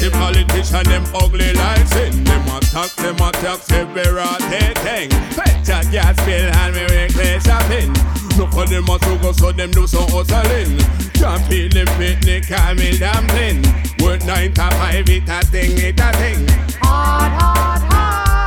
The 0.08 0.14
dirty 0.16 0.44
politician, 0.44 0.84
them 0.84 1.04
ugly 1.14 1.52
like 1.52 1.86
sin. 1.88 2.24
Them 2.24 2.42
attack, 2.48 2.90
them 2.96 3.16
attack 3.16 3.60
every 3.72 4.10
rotten 4.10 4.74
thing. 4.76 5.10
Pet 5.36 5.68
a 5.68 5.90
gas 5.92 6.16
bill 6.24 6.48
and 6.48 6.74
me 6.74 6.82
weekly 6.88 7.38
shopping. 7.40 7.92
Look 8.38 8.52
for 8.52 8.64
them 8.64 8.88
a 8.88 8.98
sugar 9.04 9.32
so 9.34 9.52
them 9.52 9.70
do 9.70 9.86
some 9.86 10.08
hustling. 10.08 10.78
Can't 11.12 11.42
feel 11.44 11.68
them 11.68 11.86
picnic, 11.98 12.48
call 12.48 12.74
me 12.74 12.96
dumpling. 12.96 13.62
Work 14.00 14.24
nine 14.24 14.54
to 14.54 14.70
five, 14.70 15.08
it 15.08 15.28
a 15.28 15.44
thing, 15.44 15.76
it 15.76 16.00
a 16.00 16.12
thing. 16.16 16.48
Hard, 16.80 17.32
hard, 17.32 17.82
hard, 17.82 17.92
hard 17.92 18.37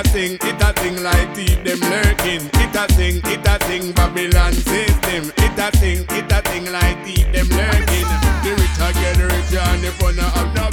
a 0.00 0.08
sing, 0.08 0.38
it 0.40 0.62
a 0.62 0.80
sing 0.80 1.02
like 1.02 1.34
deep 1.34 1.64
them 1.64 1.80
lurking. 1.90 2.48
It 2.54 2.76
a 2.76 2.92
sing, 2.94 3.20
it 3.24 3.46
a 3.46 3.64
sing, 3.64 3.92
Babylon 3.92 4.52
system. 4.52 5.32
It 5.36 5.58
a 5.58 5.76
sing, 5.76 6.04
it 6.08 6.32
a 6.32 6.40
sing 6.48 6.72
like 6.72 7.04
deep 7.04 7.26
them 7.32 7.48
lurking. 7.48 8.08
The 8.42 8.50
rich 8.56 8.80
are 8.80 8.92
get 8.92 9.16
richer 9.18 9.58
and 9.58 9.82
the 9.82 9.90
poor 9.98 10.12
are 10.20 10.69